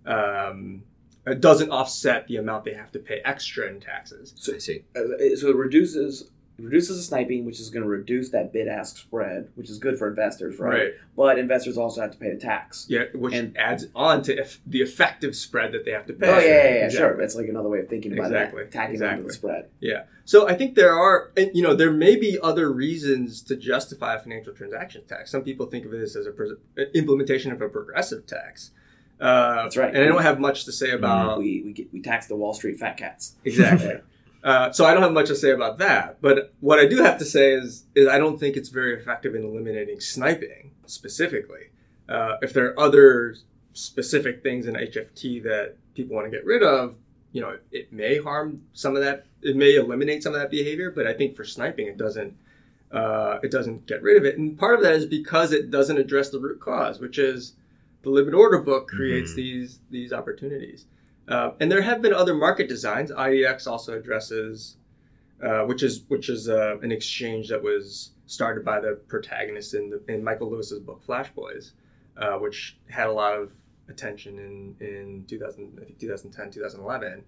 [0.06, 0.84] um,
[1.30, 4.34] it doesn't offset the amount they have to pay extra in taxes.
[4.54, 4.84] I see.
[4.96, 8.98] Uh, so it reduces reduces the sniping which is going to reduce that bid ask
[8.98, 10.90] spread which is good for investors right?
[11.16, 14.60] but investors also have to pay the tax Yeah, which And- adds on to eff-
[14.66, 16.28] the effective spread that they have to pay.
[16.28, 16.98] oh yeah, yeah, yeah Exactly.
[16.98, 19.26] sure that's like another way of thinking about Exactly, that tacking onto exactly.
[19.28, 20.02] the spread Yeah.
[20.26, 24.14] So I think there are, and, you know, there may be other reasons to justify
[24.16, 25.30] a financial transaction tax.
[25.30, 26.32] Some people think of this as a
[26.94, 28.70] implementation of a progressive tax.
[29.20, 29.94] Uh, That's right.
[29.94, 32.54] And I don't have much to say about we we, get, we tax the wall
[32.54, 33.94] street fat cats exactly.
[34.42, 36.20] Uh, so I don't have much to say about that.
[36.22, 39.34] But what I do have to say is, is I don't think it's very effective
[39.34, 41.68] in eliminating sniping specifically.
[42.08, 43.36] Uh, if there are other
[43.72, 46.94] specific things in HFT that people want to get rid of,
[47.32, 49.26] you know, it may harm some of that.
[49.42, 52.36] It may eliminate some of that behavior, but I think for sniping, it doesn't.
[52.90, 55.96] Uh, it doesn't get rid of it, and part of that is because it doesn't
[55.96, 57.52] address the root cause, which is
[58.02, 59.36] the limit order book creates Mhm.
[59.36, 60.86] these these opportunities.
[61.28, 63.12] Uh, and there have been other market designs.
[63.12, 64.76] IEX also addresses,
[65.42, 69.90] uh, which is which is uh, an exchange that was started by the protagonist in
[69.90, 71.72] the, in Michael Lewis's book Flash Boys,
[72.16, 73.52] uh, which had a lot of
[73.88, 77.24] attention in in 2000, I think 2010, 2011.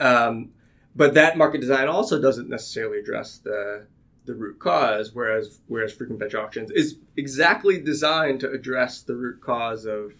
[0.00, 0.50] Um,
[0.94, 3.86] but that market design also doesn't necessarily address the
[4.28, 9.40] the root cause, whereas whereas frequent batch auctions is exactly designed to address the root
[9.40, 10.12] cause of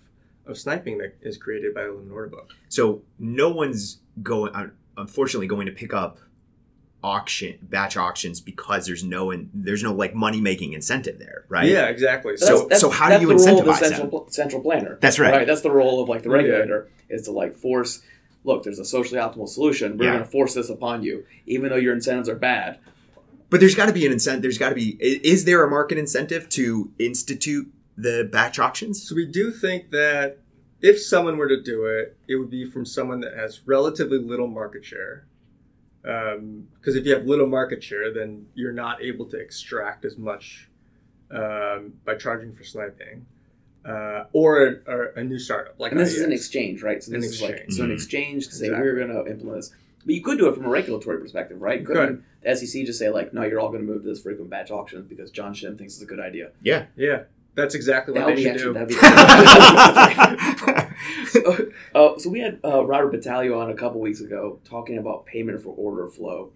[0.47, 2.51] of sniping that is created by the limit order book.
[2.69, 4.53] So no one's going,
[4.97, 6.19] unfortunately, going to pick up
[7.05, 11.69] auction batch auctions because there's no in, there's no like money making incentive there, right?
[11.69, 12.37] Yeah, exactly.
[12.37, 14.99] So- that's, so how do you the role of the incentivize central, pl- central planner?
[15.01, 15.47] That's right.
[15.47, 16.37] That's the role of like the Yeah.
[16.37, 18.03] regulator is to like force.
[18.45, 19.97] Look, there's a socially optimal solution.
[19.99, 20.13] We're Yeah.
[20.15, 22.79] going to force this upon you, even though your incentives are bad.
[23.51, 24.43] But there's got to be an incentive.
[24.43, 24.97] There's got to be.
[25.01, 29.03] Is there a market incentive to institute the batch auctions?
[29.09, 30.39] So we do think that
[30.81, 34.47] if someone were to do it, it would be from someone that has relatively little
[34.49, 35.25] market share.
[36.03, 40.69] Because if you have little market share, then you're not able to extract as much
[41.31, 43.27] um, by charging for sniping.
[43.85, 47.03] Uh, or, or a new startup like And this is an exchange, right?
[47.03, 47.73] So An this is like exchange.
[47.75, 47.95] so an Mhm.
[47.95, 48.87] exchange to say Exactly.
[48.87, 49.73] we're going to implement this.
[50.09, 51.85] But you could do it from a regulatory perspective, right?
[51.85, 54.49] Couldn't the SEC just say like, no, you're all going to move to this frequent
[54.49, 56.53] batch auctions because John Shim thinks it's a good idea?
[56.63, 56.87] Yeah.
[56.97, 59.01] Yeah, that's exactly what That would they be should actually do.
[59.01, 60.95] that'd be.
[61.95, 65.61] Uh, so we had uh, Robert Battalio on a couple weeks ago talking about payment
[65.61, 66.53] for order flow,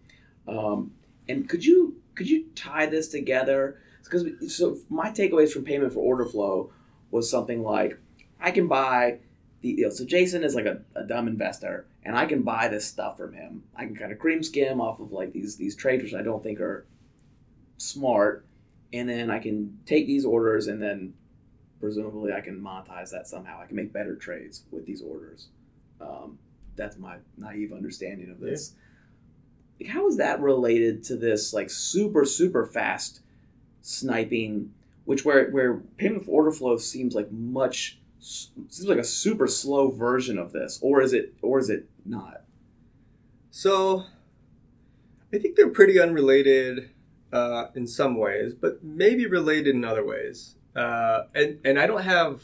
[0.49, 0.93] um,
[1.29, 3.79] and could you could you tie this together?
[4.03, 6.73] Because so my takeaways from payment for order flow
[7.11, 7.99] was something like
[8.41, 9.19] I can buy
[9.63, 12.69] the you know, so Jason is like a, a dumb investor and I can buy
[12.69, 13.63] this stuff from him.
[13.75, 16.43] I can kind of cream skim off of like these these trades which I don't
[16.43, 16.85] think are
[17.79, 18.45] smart,
[18.93, 21.15] and then I can take these orders and then
[21.81, 23.61] presumably I can monetize that somehow.
[23.61, 25.49] I can make better trades with these orders.
[26.01, 26.39] Um,
[26.77, 28.75] that's my naive understanding of this.
[29.81, 33.21] Like, how is that related to this like super super fast
[33.81, 34.73] sniping,
[35.05, 39.91] which where where payment for order flow seems like much seems like a super slow
[39.91, 42.43] version of this, or is it or is it not?
[43.51, 44.05] So,
[45.33, 46.91] I think they're pretty unrelated
[47.33, 50.55] uh, in some ways, but maybe related in other ways.
[50.75, 52.43] Uh, and and I don't have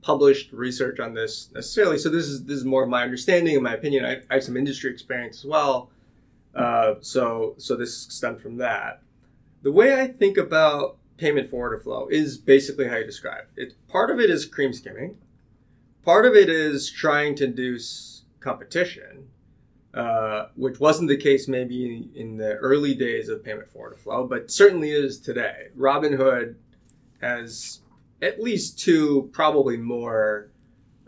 [0.00, 3.64] published research on this necessarily, so this is this is more of my understanding and
[3.64, 4.04] my opinion.
[4.04, 5.90] I, I have some industry experience as well,
[6.54, 9.02] uh, so so this stems from that.
[9.62, 13.74] The way I think about payment for order flow is basically how you describe it.
[13.88, 15.18] Part of it is cream skimming.
[16.04, 19.28] Part of it is trying to induce competition,
[19.92, 24.26] uh, which wasn't the case maybe in, the early days of payment for order flow,
[24.26, 25.66] but certainly is today.
[25.76, 26.54] Robinhood
[27.20, 27.80] has
[28.22, 30.50] at least two, probably more,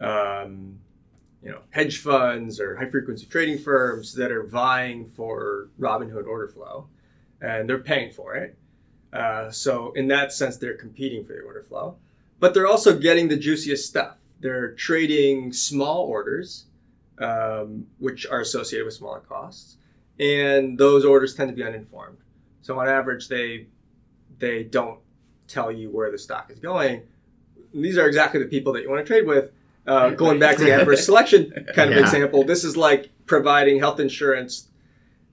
[0.01, 0.79] um,
[1.43, 6.49] you know, hedge funds or high frequency trading firms that are vying for Robinhood order
[6.49, 6.89] flow,
[7.41, 8.59] and they're paying for it.
[9.13, 11.97] Uh, so in that sense, they're competing for the order flow,
[12.39, 14.17] but they're also getting the juiciest stuff.
[14.41, 16.65] They're trading small orders,
[17.19, 19.77] um, which are associated with smaller costs,
[20.19, 22.19] and those orders tend to be uninformed.
[22.63, 23.67] So on average, they
[24.39, 25.01] they don't
[25.49, 27.03] tell you where the stock is going.
[27.75, 29.51] These are exactly the people that you want to trade with.
[29.87, 32.03] Uh, going back to the adverse selection kind of yeah.
[32.03, 34.69] example, this is like providing health insurance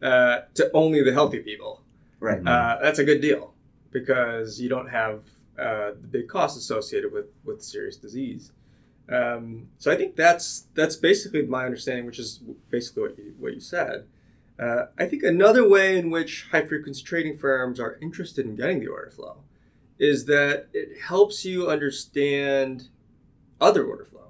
[0.02, 1.82] uh, to only the healthy people.
[2.20, 2.46] Right.
[2.46, 3.54] Uh, that's a good deal
[3.92, 5.22] because you don't have
[5.58, 8.52] uh, the big costs associated with with serious disease.
[9.10, 13.54] Um, so I think that's that's basically my understanding, which is basically what you what
[13.54, 14.06] you said.
[14.60, 18.80] Uh, I think another way in which high frequency trading firms are interested in getting
[18.80, 19.38] the order flow
[20.00, 22.90] is that it helps you understand
[23.62, 24.30] other order flow.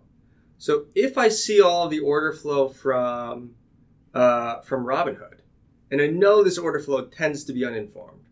[0.58, 3.56] So if I see all the order flow from
[4.13, 5.39] uh, from Robinhood,
[5.91, 8.27] and I know this order flow tends to be uninformed,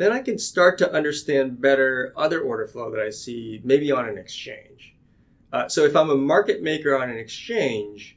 [0.00, 4.08] then I can start to understand better other order flow that I see maybe on
[4.08, 4.94] an exchange.
[5.52, 8.16] Uh, so if I'm a market maker on an exchange,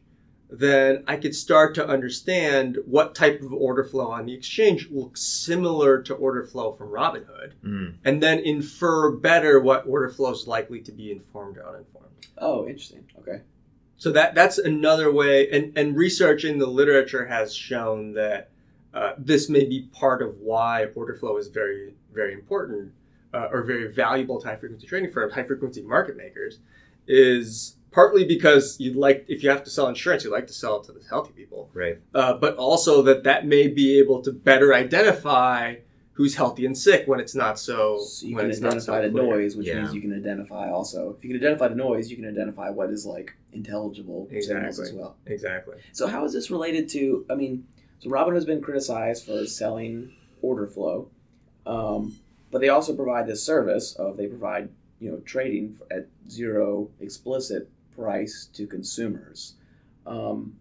[0.49, 5.21] then I could start to understand what type of order flow on the exchange looks
[5.21, 7.95] similar to order flow from Robinhood, mm.
[8.05, 12.27] and then infer better what order flow is likely to be informed or uninformed.
[12.37, 13.03] Oh, interesting.
[13.19, 13.41] Okay.
[13.97, 18.51] So that that's another way, and, and research in the literature has shown that
[18.93, 22.91] uh, this may be part of why order flow is very very important
[23.33, 26.59] uh, or very valuable to high frequency trading firms, high frequency market makers,
[27.07, 30.79] is partly because you'd like if you have to sell insurance, you'd like to sell
[30.79, 31.99] it to the healthy people, right?
[32.13, 35.75] Uh, but also that that may be able to better identify
[36.13, 37.99] who's healthy and sick when it's not so.
[37.99, 39.81] so you can identify so the noise, which yeah.
[39.81, 41.15] means you can identify also.
[41.17, 44.85] If you can identify the noise, you can identify what is like intelligible exactly.
[44.85, 45.15] as well.
[45.25, 45.77] Exactly.
[45.91, 47.25] So how is this related to?
[47.29, 47.65] I mean,
[47.99, 51.09] so Robin has been criticized for selling order flow,
[51.65, 52.17] um,
[52.51, 57.69] but they also provide this service of they provide you know trading at zero explicit
[57.95, 59.53] price to consumers.
[60.05, 60.57] Um,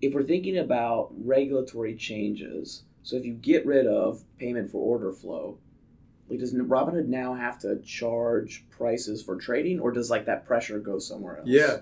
[0.00, 5.12] if we're thinking about regulatory changes, so if you get rid of payment for order
[5.12, 5.58] flow,
[6.28, 10.78] like does Robinhood now have to charge prices for trading, or does like that pressure
[10.78, 11.48] go somewhere else?
[11.48, 11.78] Yeah.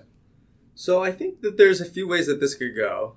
[0.75, 3.15] So I think that there's a few ways that this could go.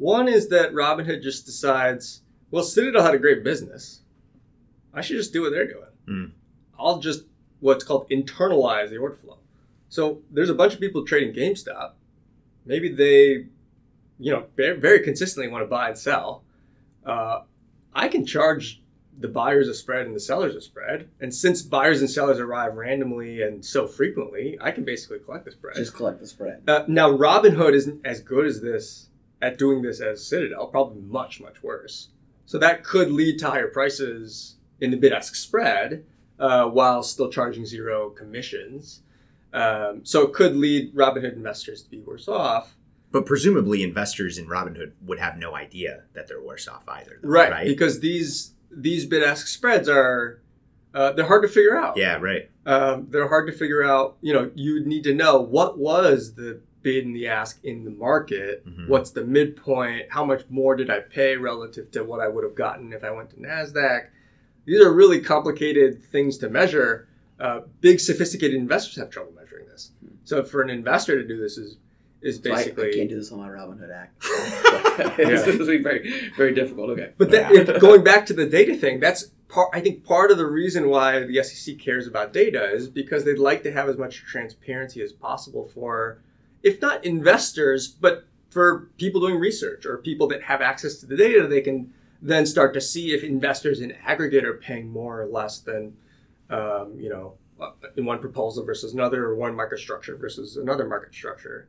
[0.00, 4.00] One is that Robinhood just decides, well, Citadel had a great business.
[4.94, 5.84] I should just do what they're doing.
[6.08, 6.30] Mm.
[6.78, 7.24] I'll just
[7.60, 9.36] what's called internalize the order flow.
[9.90, 11.92] So there's a bunch of people trading GameStop.
[12.64, 13.44] Maybe they,
[14.18, 16.44] you know, very consistently want to buy and sell.
[17.04, 17.42] Uh,
[17.92, 18.80] I can charge
[19.18, 21.10] the buyers a spread and the sellers a spread.
[21.20, 25.50] And since buyers and sellers arrive randomly and so frequently, I can basically collect the
[25.50, 25.76] spread.
[25.76, 26.62] Just collect the spread.
[26.66, 29.09] Uh, now, Robinhood isn't as good as this
[29.42, 32.08] at doing this as Citadel, probably much, much worse.
[32.46, 36.04] So that could lead to higher prices in the bid ask spread
[36.38, 39.02] uh, while still charging zero commissions.
[39.52, 42.76] Um, so it could lead Robinhood investors to be worse off.
[43.12, 47.28] But presumably, investors in Robinhood would have no idea that they're worse off either, though,
[47.28, 47.66] right, right?
[47.66, 50.40] Because these these bid ask spreads are
[50.94, 51.96] uh, they're hard to figure out.
[51.96, 52.48] Yeah, right.
[52.66, 54.16] Um, they're hard to figure out.
[54.20, 57.90] You know, you need to know what was the bid and the ask in the
[57.90, 58.66] market.
[58.66, 58.88] Mm-hmm.
[58.88, 60.06] What's the midpoint?
[60.10, 63.10] How much more did I pay relative to what I would have gotten if I
[63.10, 64.08] went to Nasdaq?
[64.64, 67.08] These are really complicated things to measure.
[67.38, 69.92] Uh, big, sophisticated investors have trouble measuring this.
[70.24, 71.76] So for an investor to do this is
[72.22, 72.82] is basically.
[72.82, 74.14] So I, I, can't do this on my Robinhood act.
[75.18, 75.82] it's, yeah.
[75.82, 76.90] very very difficult.
[76.90, 80.38] Okay, but that, going back to the data thing, that's part, I think part of
[80.38, 83.98] the reason why the SEC cares about data is because they'd like to have as
[83.98, 86.22] much transparency as possible for,
[86.62, 91.16] if not investors, but for people doing research or people that have access to the
[91.16, 95.26] data, they can then start to see if investors in aggregate are paying more or
[95.26, 95.96] less than,
[96.50, 97.34] um, you know,
[97.96, 101.68] in one proposal versus another, or one market structure versus another market structure.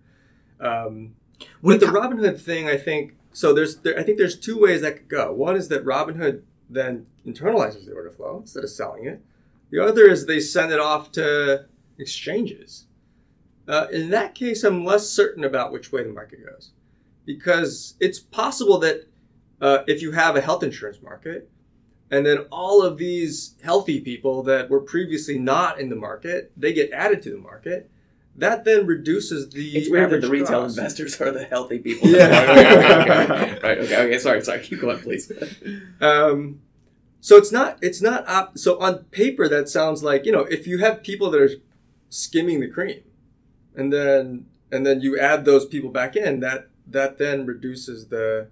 [0.60, 1.16] Um,
[1.62, 3.54] with the Robinhood thing, I think so.
[3.54, 5.34] There's, there, I think there's two ways that could go.
[5.34, 9.22] One is that Robinhood then internalizes the order flow instead of selling it.
[9.70, 11.66] The other is they send it off to
[11.98, 12.86] exchanges.
[13.72, 16.72] Uh, in that case, I'm less certain about which way the market goes
[17.26, 19.07] because it's possible that
[19.61, 21.49] uh, if you have a health insurance market
[22.11, 26.74] and then all of these healthy people that were previously not in the market, they
[26.74, 27.89] get added to the market.
[28.36, 29.78] That then reduces the.
[29.78, 30.78] It's weird that the retail cost.
[30.78, 32.09] investors are the healthy people.
[32.09, 32.26] Yeah.
[32.49, 33.59] okay, okay, okay.
[33.61, 33.78] right.
[33.78, 33.97] Okay.
[34.05, 34.19] Okay.
[34.19, 34.41] Sorry.
[34.41, 34.59] Sorry.
[34.61, 35.32] Keep going, please.
[36.01, 36.61] Um,
[37.22, 40.65] so it's not it's not op- so on paper that sounds like you know if
[40.65, 41.49] you have people that are
[42.09, 43.01] skimming the cream,
[43.76, 48.47] and then and then you add those people back in that that then reduces the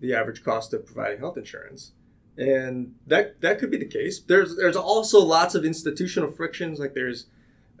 [0.00, 1.92] the average cost of providing health insurance,
[2.36, 4.20] and that that could be the case.
[4.20, 7.26] There's there's also lots of institutional frictions like there's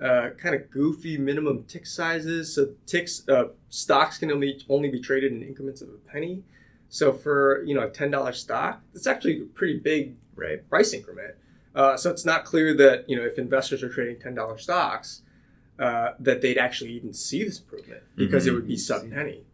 [0.02, 2.54] uh, kind of goofy minimum tick sizes.
[2.54, 6.42] So ticks uh, stocks can only only be traded in increments of a penny.
[6.88, 10.68] So for you know a ten dollar stock, it's actually a pretty big Right.
[10.68, 11.34] price increment.
[11.74, 15.22] Uh, so it's not clear that you know if investors are trading ten dollar stocks,
[15.78, 19.44] uh, that they'd actually even see this improvement because it would be sub penny.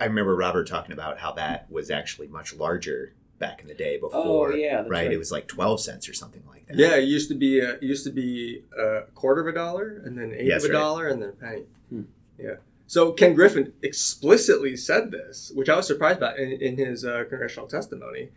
[0.00, 3.98] I remember Robert talking about how that was actually much larger back in the day
[3.98, 4.52] before.
[4.52, 4.88] Oh, yeah, right?
[4.88, 5.12] right.
[5.12, 6.76] It was like twelve cents or something like that.
[6.76, 10.02] Yeah, it used to be a, it used to be a quarter of a dollar,
[10.04, 10.78] and then eighth Yes, of a right.
[10.80, 11.62] dollar, and then a penny.
[11.90, 12.02] Hmm.
[12.38, 12.54] Yeah.
[12.88, 17.24] So Ken Griffin explicitly said this, which I was surprised about in, in his uh,
[17.28, 18.30] congressional testimony,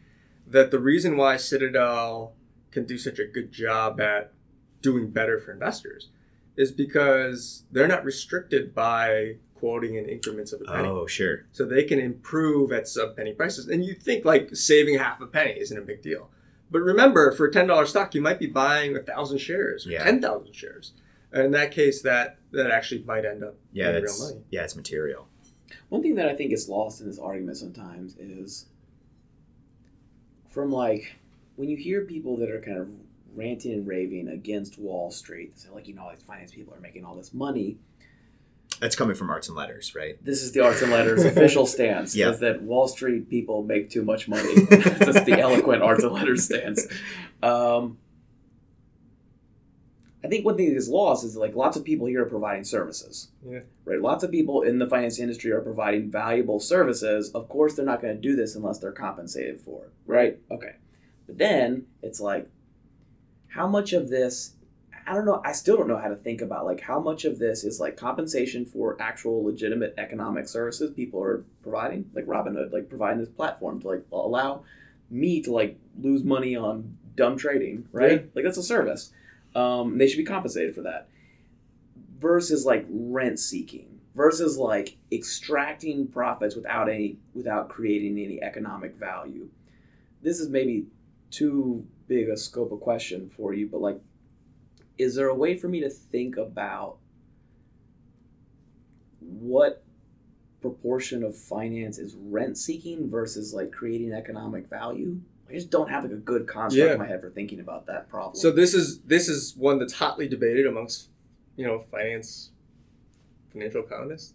[0.47, 2.33] that the reason why Citadel
[2.71, 4.31] can do such a good job at
[4.81, 6.09] doing better for investors
[6.59, 10.87] is because they're not restricted by quoting in increments of a penny.
[10.89, 11.45] Oh, sure.
[11.53, 13.67] So they can improve at sub penny prices.
[13.69, 16.29] And you think like saving half a penny isn't a big deal.
[16.69, 19.91] But remember, for a ten dollar stock, you might be buying a thousand shares or
[19.91, 20.03] Yeah.
[20.03, 20.93] ten thousand shares.
[21.31, 24.45] And in that case, that that actually might end up Yeah, being that's real money.
[24.51, 25.27] yeah, it's material.
[25.89, 28.65] One thing that I think is lost in this argument sometimes is
[30.49, 31.15] from like
[31.55, 32.87] when you hear people that are kind of
[33.35, 36.79] ranting and raving against Wall Street, they say like, you know, like finance people are
[36.79, 37.77] making all this money.
[38.79, 40.23] That's coming from arts and letters, right?
[40.23, 42.29] This is the Arts and Letters official stance Yeah.
[42.29, 44.53] is that Wall Street people make too much money.
[44.69, 46.87] That's the eloquent Arts and Letters stance.
[47.43, 47.97] Um,
[50.23, 52.63] I think one thing that is lost is like lots of people here are providing
[52.63, 53.29] services.
[53.45, 53.59] Yeah.
[53.85, 54.01] Right.
[54.01, 57.31] Lots of people in the finance industry are providing valuable services.
[57.31, 59.91] Of course, they're not going to do this unless they're compensated for it.
[60.05, 60.39] Right.
[60.51, 60.75] Okay.
[61.25, 62.49] But then it's like,
[63.49, 64.53] how much of this?
[65.05, 65.41] I don't know.
[65.43, 67.97] I still don't know how to think about like how much of this is like
[67.97, 73.81] compensation for actual legitimate economic services people are providing, like Robinhood, like providing this platform
[73.81, 74.63] to like allow
[75.09, 78.11] me to like lose money on dumb trading, right?
[78.11, 78.27] Yeah.
[78.35, 79.11] Like that's a service.
[79.55, 81.09] Um, they should be compensated for that.
[82.19, 89.49] Versus like rent seeking, versus like extracting profits without any without creating any economic value.
[90.21, 90.85] This is maybe
[91.31, 94.01] too big a scope of question for you, but like,
[94.97, 96.97] is there a way for me to think about
[99.21, 99.83] what
[100.61, 105.17] proportion of finance is rent seeking versus like creating economic value?
[105.49, 106.93] I just don't have like a good construct Yeah.
[106.93, 108.35] in my head for thinking about that problem.
[108.35, 111.09] So this is this is one that's hotly debated amongst
[111.55, 112.51] you know finance
[113.51, 114.33] financial economists.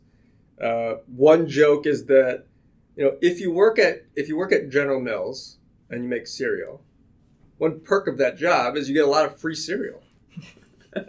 [0.61, 2.47] Uh, one joke is that
[2.97, 5.59] you know if you work at if you work at General Mills
[5.91, 6.83] and you make cereal,
[7.59, 10.03] one perk of that job is you get a lot of free cereal.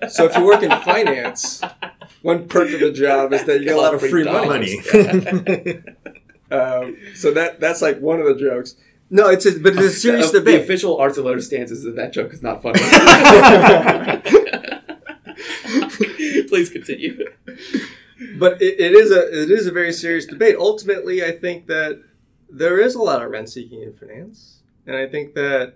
[0.09, 1.61] So if you work in finance,
[2.23, 4.79] one perk of the job is that you get a lot of free money.
[4.87, 5.83] Money.
[6.51, 8.75] Um, so that that's like one of the jokes.
[9.09, 10.61] No, it's a, but it's a serious Uh, The debate.
[10.61, 12.79] official arts and letters stance is that that joke is not funny.
[16.47, 17.17] Please continue.
[18.37, 20.55] but it, it is a it is a very serious debate.
[20.57, 22.01] Ultimately, I think that
[22.49, 25.73] there is a lot of rent seeking in finance, and I think that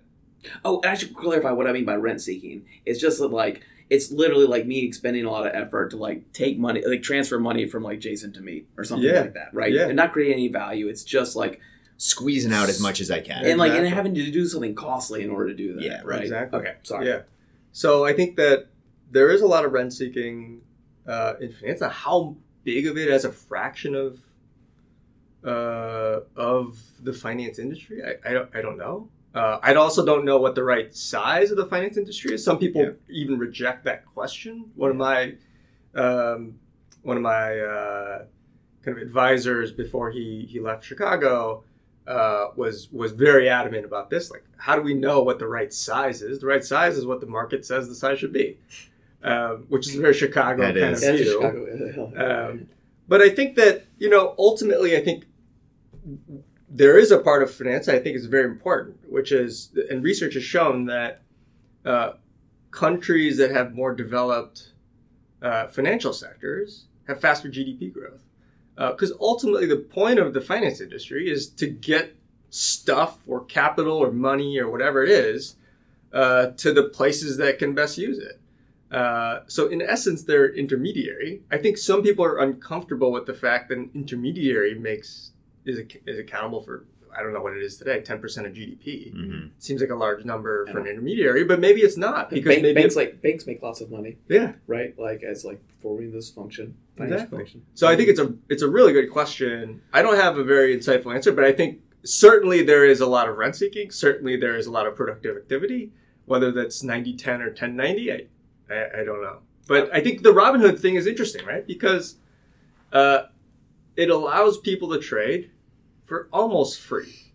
[0.63, 2.65] Oh, and I should clarify what I mean by rent seeking.
[2.85, 6.31] It's just that like it's literally like me expending a lot of effort to like
[6.31, 9.21] take money, like transfer money from like Jason to me or something Yeah.
[9.21, 9.71] like that, right?
[9.73, 9.87] Yeah.
[9.87, 10.87] And not creating any value.
[10.87, 11.59] It's just like
[12.01, 13.43] Squeezing out as much as I can.
[13.45, 15.83] and like and having to do something costly in order to do that.
[15.83, 16.21] Yeah, right.
[16.21, 16.59] exactly.
[16.59, 17.07] Okay, sorry.
[17.07, 17.21] yeah.
[17.73, 18.67] So I think that
[19.11, 20.61] there is a lot of rent seeking
[21.05, 21.81] uh, in finance.
[21.81, 24.19] Now, how big of it as a fraction of
[25.43, 29.09] uh, of the finance industry, I, I don't I don't know.
[29.33, 32.43] Uh, I also don't know what the right size of the finance industry is.
[32.43, 32.91] Some people Yeah.
[33.09, 34.71] even reject that question.
[34.75, 35.35] One of my
[35.95, 36.59] um,
[37.03, 38.25] one of my uh,
[38.83, 41.63] kind of advisors before he he left Chicago
[42.07, 44.31] uh, was was very adamant about this.
[44.31, 46.39] Like, how do we know what the right size is?
[46.39, 48.57] The right size is what the market says the size should be,
[49.23, 51.03] um, which is very Chicago That kind is.
[51.03, 52.13] of Yeah, view.
[52.17, 52.67] Um,
[53.07, 55.25] but I think that you know ultimately, I think
[56.69, 60.35] there is a part of finance I think is very important, which is and research
[60.35, 61.21] has shown that
[61.85, 62.13] uh,
[62.71, 64.73] countries that have more developed
[65.41, 68.21] uh, financial sectors have faster GDP growth.
[68.75, 72.15] Because ultimately, the point of the finance industry is to get
[72.49, 75.55] stuff or capital or money or whatever it is
[76.13, 78.39] uh, to the places that can best use it.
[78.91, 81.41] Uh, so in essence, they're intermediary.
[81.51, 85.31] I think some people are uncomfortable with the fact that an intermediary makes
[85.69, 86.85] is is accountable for
[87.17, 89.11] I don't know what it is today, ten percent of GDP.
[89.13, 89.49] Mhm.
[89.57, 92.81] Seems like a large number for an intermediary, but maybe it's not because Bank- maybe
[92.81, 94.53] banks like banks make lots of money, yeah.
[94.67, 94.97] right?
[94.97, 97.37] Like as like performing this function, financial Exactly.
[97.39, 97.61] function.
[97.73, 99.81] So I think it's a it's a really good question.
[99.93, 103.27] I don't have a very insightful answer, but I think certainly there is a lot
[103.27, 103.89] of rent seeking.
[103.91, 105.91] Certainly there is a lot of productive activity.
[106.25, 108.27] Whether that's 90-10 or 10-90,
[108.69, 109.39] I, I I don't know.
[109.67, 111.65] But I think the Robinhood thing is interesting, right?
[111.65, 112.17] Because
[112.93, 113.23] uh,
[113.95, 115.49] it allows people to trade
[116.09, 117.31] for almost free.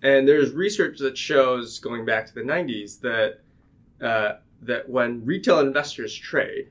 [0.00, 3.40] And there's research that shows, going back to the 90s, that
[4.00, 6.70] uh, that when retail investors trade,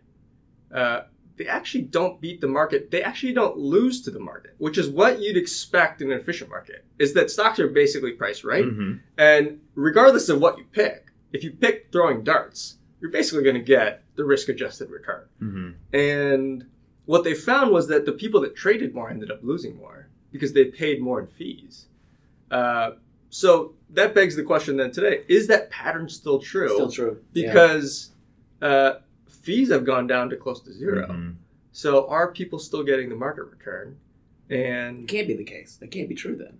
[0.74, 1.02] uh,
[1.38, 2.90] they actually don't beat the market.
[2.90, 6.50] They actually don't lose to the market, which is what you'd expect in an efficient
[6.50, 6.86] market.
[6.98, 9.02] Is that stocks are basically priced right, Mhm.
[9.18, 13.62] and regardless of what you pick, if you pick throwing darts, you're basically going to
[13.62, 15.26] get the risk-adjusted return.
[15.42, 15.74] Mhm.
[15.94, 16.66] And
[17.06, 20.54] what they found was that the people that traded more ended up losing more because
[20.54, 21.86] they paid more in fees.
[22.52, 22.92] Uh,
[23.30, 26.70] so that begs the question then today: Is that pattern still true?
[26.76, 27.22] Still true.
[27.34, 27.48] Yeah.
[27.48, 28.12] Because
[28.62, 28.96] uh,
[29.30, 31.36] fees have gone down to close to 0 Mhm.
[31.72, 33.98] So are people still getting the market return?
[34.50, 35.76] And it can't be the case.
[35.76, 36.58] That can't be true then,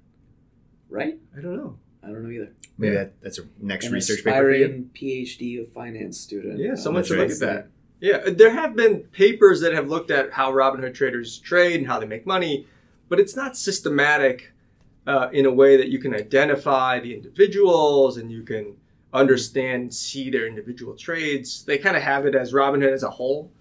[0.90, 1.18] right?
[1.38, 1.78] I don't know.
[2.04, 2.52] I don't know either.
[2.78, 3.04] Maybe Yeah.
[3.06, 4.66] that, that's a next An research paper for you.
[4.66, 6.60] aspiring PhD of finance student.
[6.60, 7.68] Yeah, uh, someone that's should look at that.
[8.00, 12.00] Yeah, there have been papers that have looked at how Robinhood traders trade and how
[12.00, 12.68] they make money,
[13.10, 14.54] but it's not systematic
[15.06, 18.76] uh, in a way that you can identify the individuals and you can
[19.14, 21.64] understand, see their individual trades.
[21.64, 23.52] They kind of have it as Robinhood as a whole.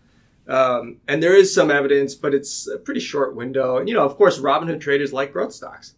[0.49, 3.78] Um, and there is some evidence, but it's a pretty short window.
[3.78, 5.94] And, you know, of course, Robinhood traders like growth stocks.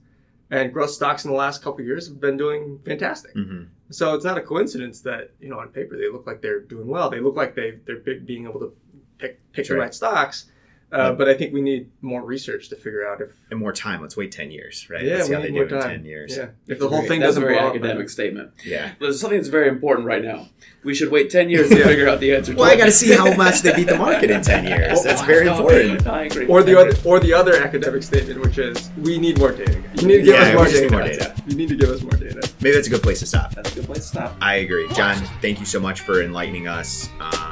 [0.51, 3.35] And growth stocks in the last couple of years have been doing fantastic.
[3.35, 3.69] Mhm.
[3.91, 6.89] So it's not a coincidence that you know on paper they look like they're doing
[6.89, 7.11] well.
[7.11, 8.73] They look like they they're big, being able to
[9.19, 9.81] pick pick That's the right.
[9.83, 10.47] right stocks.
[10.91, 14.01] Uh, But I think we need more research to figure out if And more time.
[14.01, 15.05] Let's wait 10 years, right?
[15.05, 15.97] yeah Let's see we how they need do more in time.
[15.99, 16.37] 10 years.
[16.37, 18.51] Yeah, if That's the whole thing that's doesn't a very blow academic then- statement.
[18.65, 18.93] Yeah.
[18.99, 20.49] There's something that's very important right now.
[20.85, 22.55] We should wait ten years to figure out the answer.
[22.55, 25.03] Well, to I got to see how much they beat the market in 10 years.
[25.03, 26.07] That's very important.
[26.21, 26.47] I agree.
[26.47, 29.83] Or the other or the other academic statement, which is we need more data.
[30.01, 30.85] You need to give Yeah, us more we just data.
[30.85, 31.27] need more data.
[31.49, 32.49] You need to give us more data.
[32.63, 33.55] Maybe that's a good place to stop.
[33.57, 34.37] That's a good place to stop.
[34.41, 34.87] I agree.
[34.95, 37.09] John, thank you so much for enlightening us.
[37.21, 37.48] Um,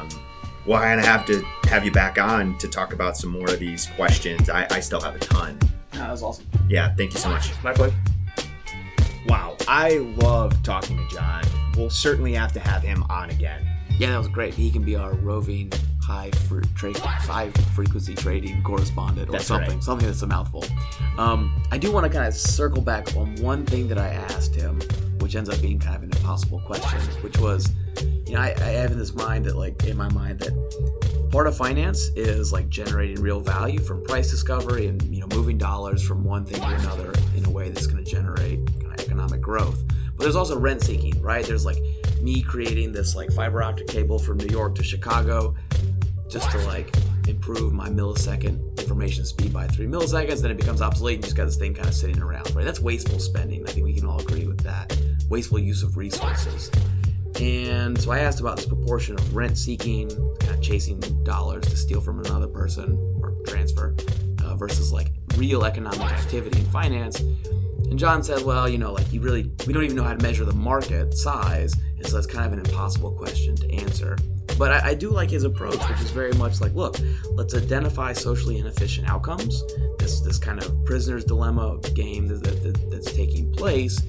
[0.67, 3.59] we'll kind of have to have you back on to talk about some more of
[3.59, 4.49] these questions.
[4.51, 5.59] I, I still have a ton.
[5.95, 6.47] No, that was awesome.
[6.69, 7.51] Yeah, thank you so much.
[7.63, 7.95] My pleasure.
[9.27, 11.43] Wow, I love talking to John.
[11.77, 13.67] We'll certainly have to have him on again.
[13.99, 14.55] Yeah, that was great.
[14.55, 19.71] He can be our roving high fre- tra- high frequency trading correspondent or That's something.
[19.73, 19.83] right.
[19.83, 20.65] Something that's a mouthful.
[21.19, 24.55] Um, I do want to kind of circle back on one thing that I asked
[24.55, 24.81] him,
[25.19, 27.71] which ends up being kind of an impossible question, which was,
[28.27, 31.47] you know, I, I have in this mind that like in my mind that part
[31.47, 36.03] of finance is like generating real value from price discovery and you know moving dollars
[36.03, 39.41] from one thing to another in a way that's going to generate kind of economic
[39.41, 39.83] growth.
[40.17, 41.45] But there's also rent seeking, right?
[41.45, 41.79] There's like
[42.21, 45.55] me creating this like fiber optic cable from New York to Chicago
[46.29, 46.95] just to like
[47.29, 51.37] improve my millisecond information speed by three milliseconds, then it becomes obsolete and you just
[51.37, 52.65] got this thing kind of sitting around, right?
[52.65, 53.67] That's wasteful spending.
[53.67, 54.97] I think we can all agree with that.
[55.29, 56.71] Wasteful use of resources.
[57.41, 60.11] And so I asked about this proportion of rent seeking,
[60.63, 63.95] chasing dollars to steal from another person or transfer,
[64.43, 67.21] uh, versus like real economic activity in finance.
[67.21, 70.23] And John said, well, you know, like you really, we don't even know how to
[70.23, 71.73] measure the market size.
[71.97, 74.17] And so that's kind of an impossible question to answer.
[74.59, 76.97] But I, I do like his approach, which is very much like, look,
[77.33, 79.63] let's identify socially inefficient outcomes.
[79.99, 84.01] This this kind of prisoner's dilemma game that, that- that's taking place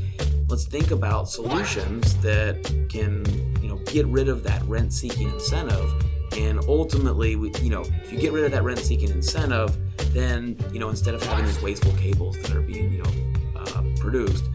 [0.50, 3.24] let's think about solutions that can
[3.62, 5.92] you know get rid of that rent seeking incentive.
[6.38, 9.78] And ultimately we, you know if you get rid of that rent seeking incentive
[10.14, 13.84] then you know instead of having these wasteful cables that are being you know uh,
[14.00, 14.46] produced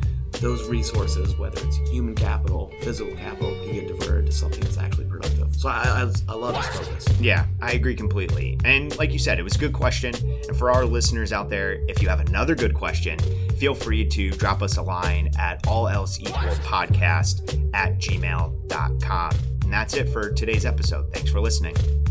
[0.41, 5.05] those resources whether it's human capital physical capital can get diverted to something that's actually
[5.07, 5.55] productive.
[5.55, 7.21] So I, I, I love this focus.
[7.21, 8.59] Yeah i agree completely.
[8.65, 10.15] And like you said it was a good question.
[10.49, 13.19] And for our listeners out there if you have another good question
[13.63, 19.31] feel free to drop us a line at all else equal podcast at gmail.com.
[19.63, 21.15] And that's it for today's episode.
[21.15, 22.02] Thanks for listening.